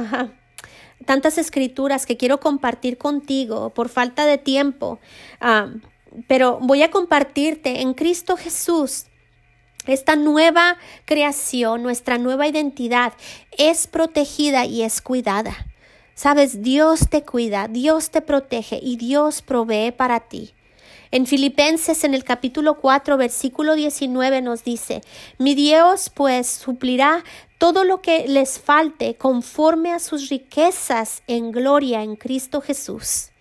tantas 1.05 1.37
escrituras 1.37 2.05
que 2.05 2.17
quiero 2.17 2.39
compartir 2.39 2.97
contigo 2.97 3.69
por 3.69 3.89
falta 3.89 4.25
de 4.25 4.37
tiempo. 4.37 4.99
pero 6.27 6.59
voy 6.61 6.83
a 6.83 6.91
compartirte 6.91 7.81
en 7.81 7.93
Cristo 7.93 8.37
Jesús. 8.37 9.07
Esta 9.85 10.15
nueva 10.15 10.77
creación, 11.05 11.83
nuestra 11.83 12.17
nueva 12.17 12.47
identidad 12.47 13.13
es 13.57 13.87
protegida 13.87 14.65
y 14.65 14.83
es 14.83 15.01
cuidada. 15.01 15.72
Sabes, 16.15 16.61
Dios 16.61 17.09
te 17.09 17.23
cuida, 17.23 17.67
Dios 17.67 18.11
te 18.11 18.21
protege 18.21 18.79
y 18.81 18.97
Dios 18.97 19.41
provee 19.41 19.91
para 19.91 20.19
ti. 20.21 20.53
En 21.11 21.27
Filipenses 21.27 22.03
en 22.03 22.13
el 22.13 22.23
capítulo 22.23 22.79
4 22.79 23.17
versículo 23.17 23.75
19 23.75 24.41
nos 24.41 24.63
dice, 24.63 25.01
mi 25.37 25.53
Dios 25.55 26.09
pues 26.09 26.47
suplirá 26.47 27.23
todo 27.57 27.83
lo 27.83 28.01
que 28.01 28.27
les 28.27 28.59
falte 28.59 29.15
conforme 29.15 29.91
a 29.91 29.99
sus 29.99 30.29
riquezas 30.29 31.23
en 31.27 31.51
gloria 31.51 32.03
en 32.03 32.15
Cristo 32.15 32.61
Jesús 32.61 33.32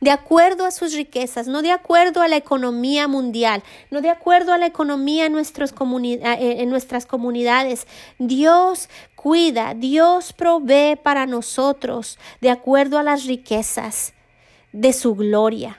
de 0.00 0.10
acuerdo 0.10 0.64
a 0.64 0.70
sus 0.70 0.94
riquezas, 0.94 1.46
no 1.46 1.62
de 1.62 1.70
acuerdo 1.70 2.22
a 2.22 2.28
la 2.28 2.36
economía 2.36 3.06
mundial, 3.06 3.62
no 3.90 4.00
de 4.00 4.10
acuerdo 4.10 4.52
a 4.52 4.58
la 4.58 4.66
economía 4.66 5.26
en, 5.26 5.34
en 5.34 6.70
nuestras 6.70 7.06
comunidades. 7.06 7.86
Dios 8.18 8.88
cuida, 9.14 9.74
Dios 9.74 10.32
provee 10.32 10.96
para 10.96 11.26
nosotros 11.26 12.18
de 12.40 12.50
acuerdo 12.50 12.98
a 12.98 13.02
las 13.02 13.26
riquezas 13.26 14.14
de 14.72 14.92
su 14.92 15.14
gloria. 15.14 15.78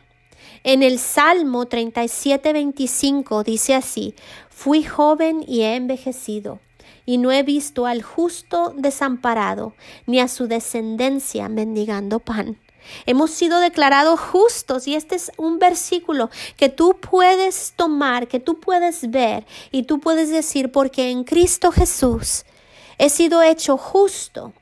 En 0.64 0.84
el 0.84 1.00
Salmo 1.00 1.66
37, 1.66 2.54
25 2.54 3.44
dice 3.44 3.74
así, 3.74 4.14
Fui 4.50 4.84
joven 4.84 5.44
y 5.48 5.62
he 5.62 5.76
envejecido, 5.76 6.60
y 7.04 7.18
no 7.18 7.32
he 7.32 7.42
visto 7.42 7.88
al 7.88 8.04
justo 8.04 8.72
desamparado, 8.78 9.74
ni 10.06 10.20
a 10.20 10.28
su 10.28 10.48
descendencia 10.48 11.50
mendigando 11.50 12.20
pan. 12.20 12.60
Hemos 13.06 13.32
sido 13.32 13.60
declarados 13.60 14.20
justos 14.20 14.88
y 14.88 14.96
este 14.96 15.16
es 15.16 15.32
un 15.38 15.60
versículo 15.60 16.30
que 16.58 16.70
tú 16.70 16.98
puedes 17.00 17.74
tomar, 17.76 18.28
que 18.28 18.40
tú 18.40 18.60
puedes 18.60 19.10
ver 19.10 19.46
y 19.72 19.84
tú 19.84 20.00
puedes 20.00 20.30
decir, 20.30 20.72
porque 20.72 21.10
en 21.10 21.24
Cristo 21.24 21.72
Jesús 21.72 22.46
he 22.98 23.10
sido 23.10 23.42
hecho 23.42 23.78
justo. 23.78 24.54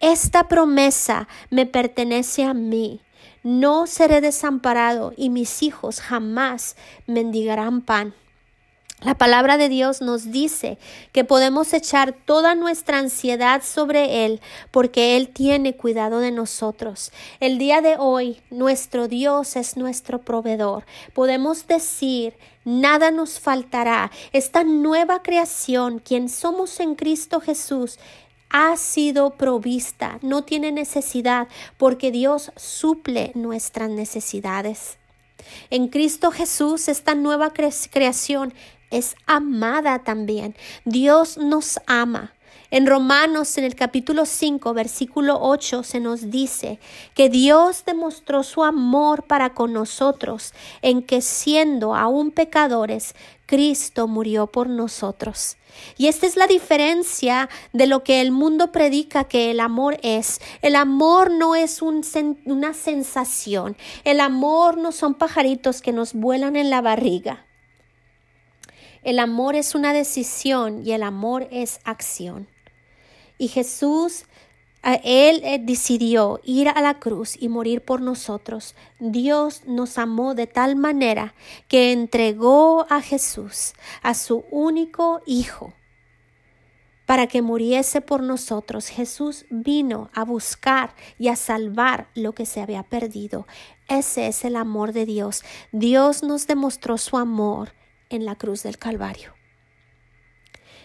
Esta 0.00 0.48
promesa 0.48 1.28
me 1.50 1.66
pertenece 1.66 2.44
a 2.44 2.54
mí. 2.54 3.02
No 3.42 3.86
seré 3.86 4.20
desamparado 4.20 5.12
y 5.16 5.30
mis 5.30 5.62
hijos 5.62 6.00
jamás 6.00 6.76
mendigarán 7.06 7.82
pan. 7.82 8.14
La 9.02 9.14
palabra 9.14 9.56
de 9.56 9.70
Dios 9.70 10.02
nos 10.02 10.30
dice 10.30 10.76
que 11.12 11.24
podemos 11.24 11.72
echar 11.72 12.12
toda 12.12 12.54
nuestra 12.54 12.98
ansiedad 12.98 13.62
sobre 13.62 14.26
Él 14.26 14.42
porque 14.70 15.16
Él 15.16 15.30
tiene 15.30 15.74
cuidado 15.74 16.18
de 16.18 16.30
nosotros. 16.30 17.10
El 17.40 17.56
día 17.56 17.80
de 17.80 17.96
hoy 17.98 18.42
nuestro 18.50 19.08
Dios 19.08 19.56
es 19.56 19.78
nuestro 19.78 20.18
proveedor. 20.18 20.84
Podemos 21.14 21.66
decir, 21.66 22.34
nada 22.66 23.10
nos 23.10 23.40
faltará. 23.40 24.10
Esta 24.32 24.64
nueva 24.64 25.22
creación, 25.22 26.00
quien 26.00 26.28
somos 26.28 26.78
en 26.78 26.94
Cristo 26.94 27.40
Jesús, 27.40 27.98
ha 28.50 28.76
sido 28.76 29.30
provista, 29.30 30.18
no 30.20 30.44
tiene 30.44 30.72
necesidad 30.72 31.48
porque 31.78 32.10
Dios 32.10 32.52
suple 32.56 33.32
nuestras 33.34 33.88
necesidades. 33.88 34.98
En 35.70 35.88
Cristo 35.88 36.30
Jesús, 36.30 36.88
esta 36.88 37.14
nueva 37.14 37.52
creación 37.52 38.52
es 38.90 39.16
amada 39.26 40.00
también. 40.00 40.54
Dios 40.84 41.38
nos 41.38 41.78
ama. 41.86 42.32
En 42.72 42.86
Romanos, 42.86 43.58
en 43.58 43.64
el 43.64 43.74
capítulo 43.74 44.26
5, 44.26 44.72
versículo 44.74 45.38
8, 45.40 45.82
se 45.82 45.98
nos 45.98 46.30
dice 46.30 46.78
que 47.14 47.28
Dios 47.28 47.84
demostró 47.84 48.44
su 48.44 48.62
amor 48.62 49.24
para 49.24 49.54
con 49.54 49.72
nosotros 49.72 50.54
en 50.80 51.02
que 51.02 51.20
siendo 51.20 51.96
aún 51.96 52.30
pecadores, 52.30 53.16
Cristo 53.46 54.06
murió 54.06 54.46
por 54.46 54.68
nosotros. 54.68 55.56
Y 55.96 56.06
esta 56.06 56.28
es 56.28 56.36
la 56.36 56.46
diferencia 56.46 57.48
de 57.72 57.88
lo 57.88 58.04
que 58.04 58.20
el 58.20 58.30
mundo 58.30 58.70
predica 58.70 59.24
que 59.24 59.50
el 59.50 59.58
amor 59.58 59.98
es. 60.02 60.40
El 60.62 60.76
amor 60.76 61.32
no 61.32 61.56
es 61.56 61.82
una 61.82 62.74
sensación. 62.74 63.76
El 64.04 64.20
amor 64.20 64.76
no 64.76 64.92
son 64.92 65.14
pajaritos 65.14 65.82
que 65.82 65.92
nos 65.92 66.14
vuelan 66.14 66.54
en 66.54 66.70
la 66.70 66.80
barriga. 66.80 67.46
El 69.02 69.18
amor 69.18 69.54
es 69.54 69.74
una 69.74 69.92
decisión 69.92 70.86
y 70.86 70.92
el 70.92 71.02
amor 71.02 71.48
es 71.50 71.80
acción. 71.84 72.48
Y 73.38 73.48
Jesús, 73.48 74.26
Él 74.82 75.40
eh, 75.42 75.58
decidió 75.58 76.40
ir 76.44 76.68
a 76.68 76.82
la 76.82 76.98
cruz 76.98 77.34
y 77.40 77.48
morir 77.48 77.82
por 77.82 78.02
nosotros. 78.02 78.74
Dios 78.98 79.62
nos 79.66 79.96
amó 79.96 80.34
de 80.34 80.46
tal 80.46 80.76
manera 80.76 81.34
que 81.66 81.92
entregó 81.92 82.86
a 82.90 83.00
Jesús, 83.00 83.72
a 84.02 84.12
su 84.12 84.44
único 84.50 85.22
Hijo, 85.24 85.72
para 87.06 87.26
que 87.26 87.40
muriese 87.40 88.02
por 88.02 88.22
nosotros. 88.22 88.88
Jesús 88.88 89.46
vino 89.48 90.10
a 90.12 90.24
buscar 90.24 90.94
y 91.18 91.28
a 91.28 91.36
salvar 91.36 92.08
lo 92.14 92.34
que 92.34 92.44
se 92.44 92.60
había 92.60 92.82
perdido. 92.82 93.46
Ese 93.88 94.26
es 94.26 94.44
el 94.44 94.56
amor 94.56 94.92
de 94.92 95.06
Dios. 95.06 95.42
Dios 95.72 96.22
nos 96.22 96.46
demostró 96.46 96.98
su 96.98 97.16
amor 97.16 97.72
en 98.10 98.24
la 98.24 98.36
cruz 98.36 98.62
del 98.62 98.76
Calvario. 98.76 99.34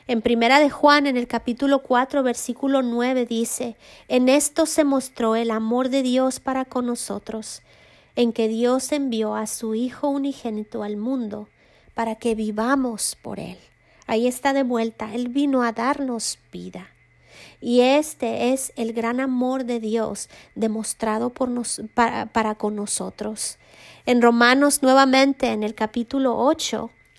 En 0.08 0.22
Primera 0.22 0.60
de 0.60 0.70
Juan, 0.70 1.08
en 1.08 1.18
el 1.18 1.28
capítulo 1.28 1.82
4, 1.82 2.22
versículo 2.22 2.84
9 2.84 3.26
dice, 3.26 3.76
En 4.08 4.30
esto 4.30 4.68
se 4.68 4.84
mostró 4.84 5.36
el 5.36 5.50
amor 5.50 5.90
de 5.90 6.04
Dios 6.04 6.40
para 6.40 6.64
con 6.64 6.86
nosotros, 6.86 7.64
en 8.16 8.32
que 8.32 8.48
Dios 8.48 8.92
envió 8.92 9.36
a 9.36 9.48
su 9.48 9.74
Hijo 9.74 10.08
unigénito 10.08 10.84
al 10.84 10.96
mundo 10.96 11.50
para 11.96 12.16
que 12.16 12.36
vivamos 12.36 13.18
por 13.22 13.40
Él. 13.40 13.58
Ahí 14.06 14.28
está 14.28 14.54
de 14.54 14.62
vuelta, 14.62 15.14
Él 15.16 15.30
vino 15.30 15.64
a 15.64 15.72
darnos 15.72 16.38
vida. 16.52 16.92
Y 17.60 17.82
este 17.82 18.54
es 18.54 18.74
el 18.76 18.94
gran 18.94 19.20
amor 19.20 19.66
de 19.66 19.80
Dios 19.80 20.30
demostrado 20.54 21.32
para, 21.32 22.28
para 22.28 22.56
con 22.56 22.76
nosotros. 22.76 23.58
En 24.06 24.22
Romanos 24.22 24.84
nuevamente, 24.84 25.48
en 25.48 25.64
el 25.64 25.74
capítulo 25.74 26.38
8, 26.38 26.92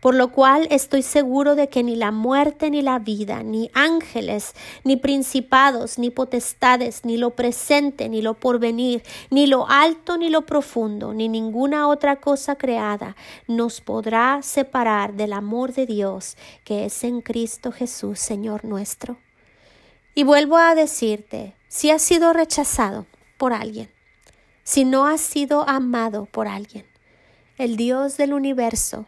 por 0.00 0.14
lo 0.14 0.32
cual 0.32 0.66
estoy 0.70 1.02
seguro 1.02 1.54
de 1.54 1.68
que 1.68 1.82
ni 1.82 1.96
la 1.96 2.10
muerte 2.10 2.70
ni 2.70 2.82
la 2.82 2.98
vida, 2.98 3.42
ni 3.42 3.70
ángeles, 3.74 4.54
ni 4.84 4.96
principados, 4.96 5.98
ni 5.98 6.10
potestades, 6.10 7.04
ni 7.04 7.16
lo 7.16 7.30
presente, 7.30 8.08
ni 8.08 8.22
lo 8.22 8.34
porvenir, 8.34 9.02
ni 9.30 9.46
lo 9.46 9.68
alto, 9.68 10.16
ni 10.16 10.30
lo 10.30 10.46
profundo, 10.46 11.14
ni 11.14 11.28
ninguna 11.28 11.88
otra 11.88 12.16
cosa 12.16 12.56
creada 12.56 13.16
nos 13.46 13.80
podrá 13.80 14.40
separar 14.42 15.14
del 15.14 15.32
amor 15.32 15.72
de 15.72 15.86
Dios 15.86 16.36
que 16.64 16.84
es 16.84 17.04
en 17.04 17.20
Cristo 17.20 17.72
Jesús, 17.72 18.18
Señor 18.18 18.64
nuestro. 18.64 19.18
Y 20.14 20.24
vuelvo 20.24 20.56
a 20.56 20.74
decirte, 20.74 21.54
si 21.68 21.90
has 21.90 22.02
sido 22.02 22.32
rechazado 22.32 23.06
por 23.36 23.52
alguien, 23.52 23.90
si 24.64 24.84
no 24.84 25.06
has 25.06 25.20
sido 25.20 25.68
amado 25.68 26.26
por 26.26 26.48
alguien, 26.48 26.86
el 27.56 27.76
Dios 27.76 28.16
del 28.16 28.32
universo 28.32 29.06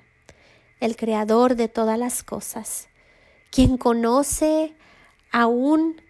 el 0.81 0.97
creador 0.97 1.57
de 1.57 1.69
todas 1.69 1.99
las 1.99 2.23
cosas, 2.23 2.89
quien 3.51 3.77
conoce 3.77 4.75
aún 5.31 6.01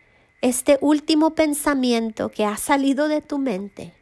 este 0.41 0.79
último 0.81 1.35
pensamiento 1.35 2.31
que 2.31 2.45
ha 2.45 2.57
salido 2.57 3.09
de 3.09 3.21
tu 3.21 3.39
mente. 3.39 3.93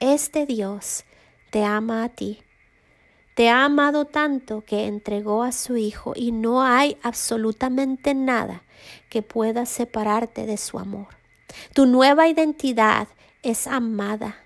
Este 0.00 0.44
Dios 0.46 1.04
te 1.50 1.64
ama 1.64 2.04
a 2.04 2.08
ti. 2.08 2.42
Te 3.34 3.48
ha 3.48 3.64
amado 3.64 4.04
tanto 4.04 4.62
que 4.62 4.86
entregó 4.86 5.42
a 5.42 5.52
su 5.52 5.76
Hijo 5.76 6.12
y 6.14 6.32
no 6.32 6.62
hay 6.62 6.98
absolutamente 7.02 8.14
nada 8.14 8.62
que 9.08 9.22
pueda 9.22 9.64
separarte 9.64 10.44
de 10.44 10.58
su 10.58 10.78
amor. 10.78 11.08
Tu 11.72 11.86
nueva 11.86 12.28
identidad 12.28 13.08
es 13.42 13.66
amada 13.66 14.36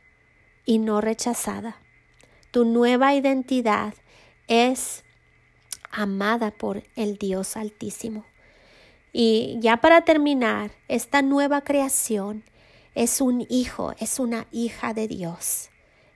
y 0.64 0.79
no 0.79 1.01
rechazada. 1.01 1.79
Tu 2.53 2.64
nueva 2.64 3.14
identidad 3.14 3.95
es 4.47 5.05
amada 5.97 6.51
por 6.51 6.85
el 6.95 7.17
Dios 7.17 7.57
Altísimo. 7.57 8.25
Y 9.13 9.57
ya 9.61 9.79
para 9.79 10.03
terminar, 10.03 10.71
esta 10.89 11.23
nueva 11.23 11.63
creación 11.63 12.45
es 12.95 13.21
un 13.21 13.47
hijo, 13.49 13.95
es 13.99 14.19
una 14.19 14.47
hija 14.53 14.93
de 14.93 15.09
Dios. 15.09 15.71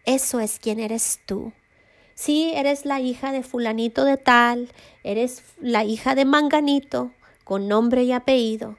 Eso 0.05 0.39
es 0.39 0.59
quien 0.59 0.81
eres 0.81 1.21
tú. 1.25 1.53
Sí, 2.15 2.53
eres 2.55 2.85
la 2.85 3.01
hija 3.01 3.33
de 3.33 3.43
fulanito 3.43 4.05
de 4.05 4.19
tal, 4.19 4.71
eres 5.03 5.43
la 5.59 5.85
hija 5.85 6.15
de 6.15 6.27
manganito, 6.27 7.13
con 7.45 7.67
nombre 7.67 8.05
y 8.05 8.13
apellido, 8.13 8.77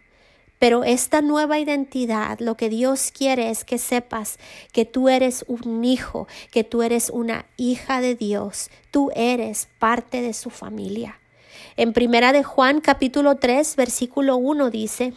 pero 0.62 0.84
esta 0.84 1.24
nueva 1.24 1.58
identidad, 1.58 2.38
lo 2.38 2.56
que 2.56 2.70
Dios 2.70 3.12
quiere 3.12 3.50
es 3.50 3.66
que 3.66 3.80
sepas 3.80 4.38
que 4.72 4.86
tú 4.86 5.10
eres 5.10 5.44
un 5.48 5.84
hijo, 5.84 6.28
que 6.52 6.64
tú 6.64 6.84
eres 6.84 7.10
una 7.10 7.48
hija 7.58 8.00
de 8.00 8.14
Dios, 8.14 8.70
tú 8.92 9.10
eres 9.16 9.70
parte 9.80 10.22
de 10.22 10.34
su 10.34 10.52
familia. 10.52 11.20
En 11.78 11.94
primera 11.94 12.32
de 12.32 12.44
Juan 12.44 12.80
capítulo 12.80 13.38
3 13.38 13.76
versículo 13.76 14.38
1 14.38 14.70
dice, 14.70 15.16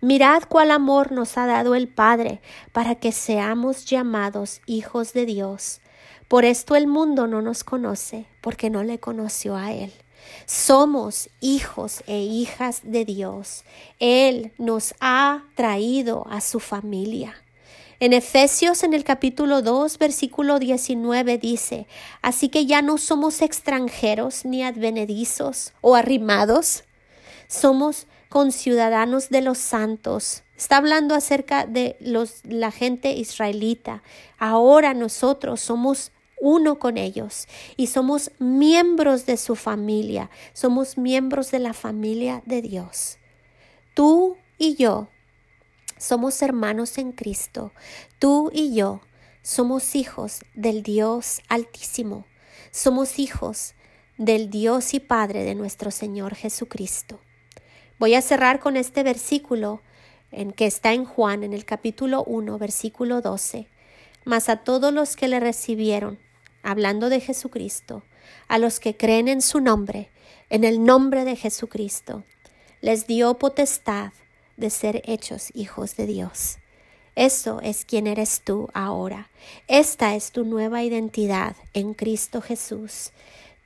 Mirad 0.00 0.44
cuál 0.48 0.70
amor 0.70 1.10
nos 1.10 1.36
ha 1.38 1.46
dado 1.46 1.74
el 1.74 1.88
Padre 1.88 2.40
para 2.70 2.94
que 2.94 3.10
seamos 3.10 3.84
llamados 3.84 4.60
hijos 4.66 5.12
de 5.12 5.26
Dios. 5.26 5.80
Por 6.28 6.44
esto 6.44 6.76
el 6.76 6.86
mundo 6.86 7.26
no 7.26 7.42
nos 7.42 7.64
conoce, 7.64 8.26
porque 8.40 8.70
no 8.70 8.84
le 8.84 9.00
conoció 9.00 9.56
a 9.56 9.72
Él. 9.72 9.90
Somos 10.46 11.28
hijos 11.40 12.02
e 12.06 12.20
hijas 12.20 12.80
de 12.84 13.04
Dios. 13.04 13.64
Él 13.98 14.52
nos 14.58 14.94
ha 15.00 15.44
traído 15.54 16.26
a 16.30 16.40
su 16.40 16.60
familia. 16.60 17.36
En 18.00 18.12
Efesios 18.12 18.84
en 18.84 18.94
el 18.94 19.02
capítulo 19.02 19.60
2, 19.60 19.98
versículo 19.98 20.60
19 20.60 21.36
dice, 21.38 21.88
así 22.22 22.48
que 22.48 22.64
ya 22.64 22.80
no 22.80 22.96
somos 22.96 23.42
extranjeros 23.42 24.44
ni 24.44 24.62
advenedizos 24.62 25.72
o 25.80 25.96
arrimados, 25.96 26.84
somos 27.48 28.06
conciudadanos 28.28 29.30
de 29.30 29.40
los 29.40 29.58
santos. 29.58 30.44
Está 30.56 30.76
hablando 30.76 31.14
acerca 31.14 31.66
de 31.66 31.96
los, 32.00 32.44
la 32.44 32.70
gente 32.70 33.12
israelita. 33.12 34.02
Ahora 34.38 34.94
nosotros 34.94 35.60
somos 35.60 36.12
uno 36.40 36.78
con 36.78 36.98
ellos 36.98 37.46
y 37.76 37.88
somos 37.88 38.30
miembros 38.38 39.26
de 39.26 39.36
su 39.36 39.56
familia, 39.56 40.30
somos 40.52 40.98
miembros 40.98 41.50
de 41.50 41.58
la 41.58 41.72
familia 41.72 42.42
de 42.46 42.62
Dios. 42.62 43.18
Tú 43.94 44.36
y 44.58 44.74
yo 44.76 45.08
somos 45.98 46.40
hermanos 46.42 46.96
en 46.98 47.12
Cristo. 47.12 47.72
Tú 48.18 48.50
y 48.52 48.74
yo 48.74 49.00
somos 49.42 49.96
hijos 49.96 50.40
del 50.54 50.82
Dios 50.82 51.40
Altísimo. 51.48 52.26
Somos 52.70 53.18
hijos 53.18 53.74
del 54.16 54.50
Dios 54.50 54.94
y 54.94 55.00
Padre 55.00 55.42
de 55.42 55.54
nuestro 55.54 55.90
Señor 55.90 56.34
Jesucristo. 56.34 57.20
Voy 57.98 58.14
a 58.14 58.22
cerrar 58.22 58.60
con 58.60 58.76
este 58.76 59.02
versículo 59.02 59.80
en 60.30 60.52
que 60.52 60.66
está 60.66 60.92
en 60.92 61.04
Juan 61.04 61.42
en 61.42 61.52
el 61.52 61.64
capítulo 61.64 62.22
1, 62.24 62.58
versículo 62.58 63.20
12. 63.20 63.68
Mas 64.24 64.48
a 64.48 64.58
todos 64.58 64.92
los 64.92 65.16
que 65.16 65.26
le 65.26 65.40
recibieron, 65.40 66.18
hablando 66.62 67.08
de 67.08 67.20
Jesucristo, 67.20 68.02
a 68.48 68.58
los 68.58 68.80
que 68.80 68.96
creen 68.96 69.28
en 69.28 69.42
su 69.42 69.60
nombre, 69.60 70.10
en 70.50 70.64
el 70.64 70.84
nombre 70.84 71.24
de 71.24 71.36
Jesucristo, 71.36 72.24
les 72.80 73.06
dio 73.06 73.34
potestad 73.34 74.12
de 74.56 74.70
ser 74.70 75.02
hechos 75.04 75.50
hijos 75.54 75.96
de 75.96 76.06
Dios. 76.06 76.58
Eso 77.14 77.60
es 77.62 77.84
quien 77.84 78.06
eres 78.06 78.42
tú 78.44 78.68
ahora. 78.74 79.28
Esta 79.66 80.14
es 80.14 80.30
tu 80.30 80.44
nueva 80.44 80.84
identidad 80.84 81.56
en 81.74 81.94
Cristo 81.94 82.40
Jesús. 82.40 83.10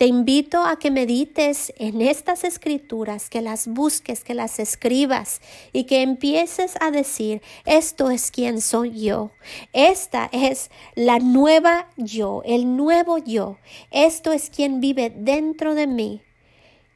Te 0.03 0.09
invito 0.09 0.65
a 0.65 0.81
que 0.81 0.91
medites 0.91 1.73
en 1.77 2.03
estas 2.03 2.43
escrituras, 2.43 3.31
que 3.31 3.41
las 3.41 3.69
busques, 3.69 4.25
que 4.25 4.35
las 4.35 4.59
escribas 4.59 5.41
y 5.73 5.85
que 5.85 6.03
empieces 6.03 6.75
a 6.81 6.91
decir, 6.91 7.41
esto 7.67 8.11
es 8.11 8.33
quien 8.33 8.61
soy 8.63 9.01
yo, 9.01 9.31
esta 9.73 10.29
es 10.33 10.73
la 10.97 11.21
nueva 11.21 11.87
yo, 11.97 12.43
el 12.45 12.77
nuevo 12.77 13.19
yo, 13.19 13.59
esto 13.93 14.33
es 14.33 14.51
quien 14.51 14.81
vive 14.81 15.15
dentro 15.17 15.77
de 15.77 15.87
mí. 15.87 16.21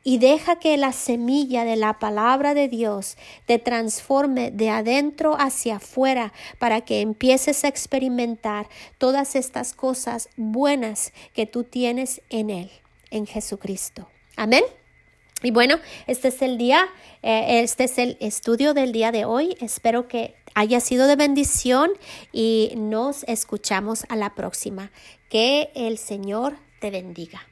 Y 0.03 0.19
deja 0.19 0.59
que 0.59 0.77
la 0.77 0.93
semilla 0.93 1.65
de 1.65 1.77
la 1.77 2.01
palabra 2.01 2.55
de 2.55 2.67
Dios 2.67 3.17
te 3.47 3.61
transforme 3.61 4.51
de 4.51 4.71
adentro 4.71 5.37
hacia 5.39 5.77
afuera 5.77 6.33
para 6.59 6.81
que 6.81 7.03
empieces 7.03 7.63
a 7.63 7.69
experimentar 7.69 8.69
todas 8.99 9.37
estas 9.37 9.75
cosas 9.75 10.29
buenas 10.37 11.13
que 11.35 11.47
tú 11.47 11.63
tienes 11.63 12.21
en 12.31 12.51
Él, 12.51 12.71
en 13.11 13.27
Jesucristo. 13.27 14.09
Amén. 14.37 14.63
Y 15.43 15.51
bueno, 15.51 15.79
este 16.07 16.29
es 16.29 16.41
el 16.41 16.57
día, 16.57 16.89
eh, 17.23 17.61
este 17.63 17.85
es 17.85 17.99
el 17.99 18.17
estudio 18.21 18.75
del 18.75 18.93
día 18.93 19.13
de 19.13 19.25
hoy. 19.25 19.57
Espero 19.61 20.09
que 20.09 20.35
haya 20.55 20.81
sido 20.81 21.07
de 21.07 21.17
bendición 21.17 21.91
y 22.33 22.73
nos 22.77 23.23
escuchamos 23.25 24.05
a 24.09 24.17
la 24.17 24.35
próxima. 24.35 24.91
Que 25.29 25.71
el 25.75 25.99
Señor 25.99 26.57
te 26.81 26.91
bendiga. 26.91 27.47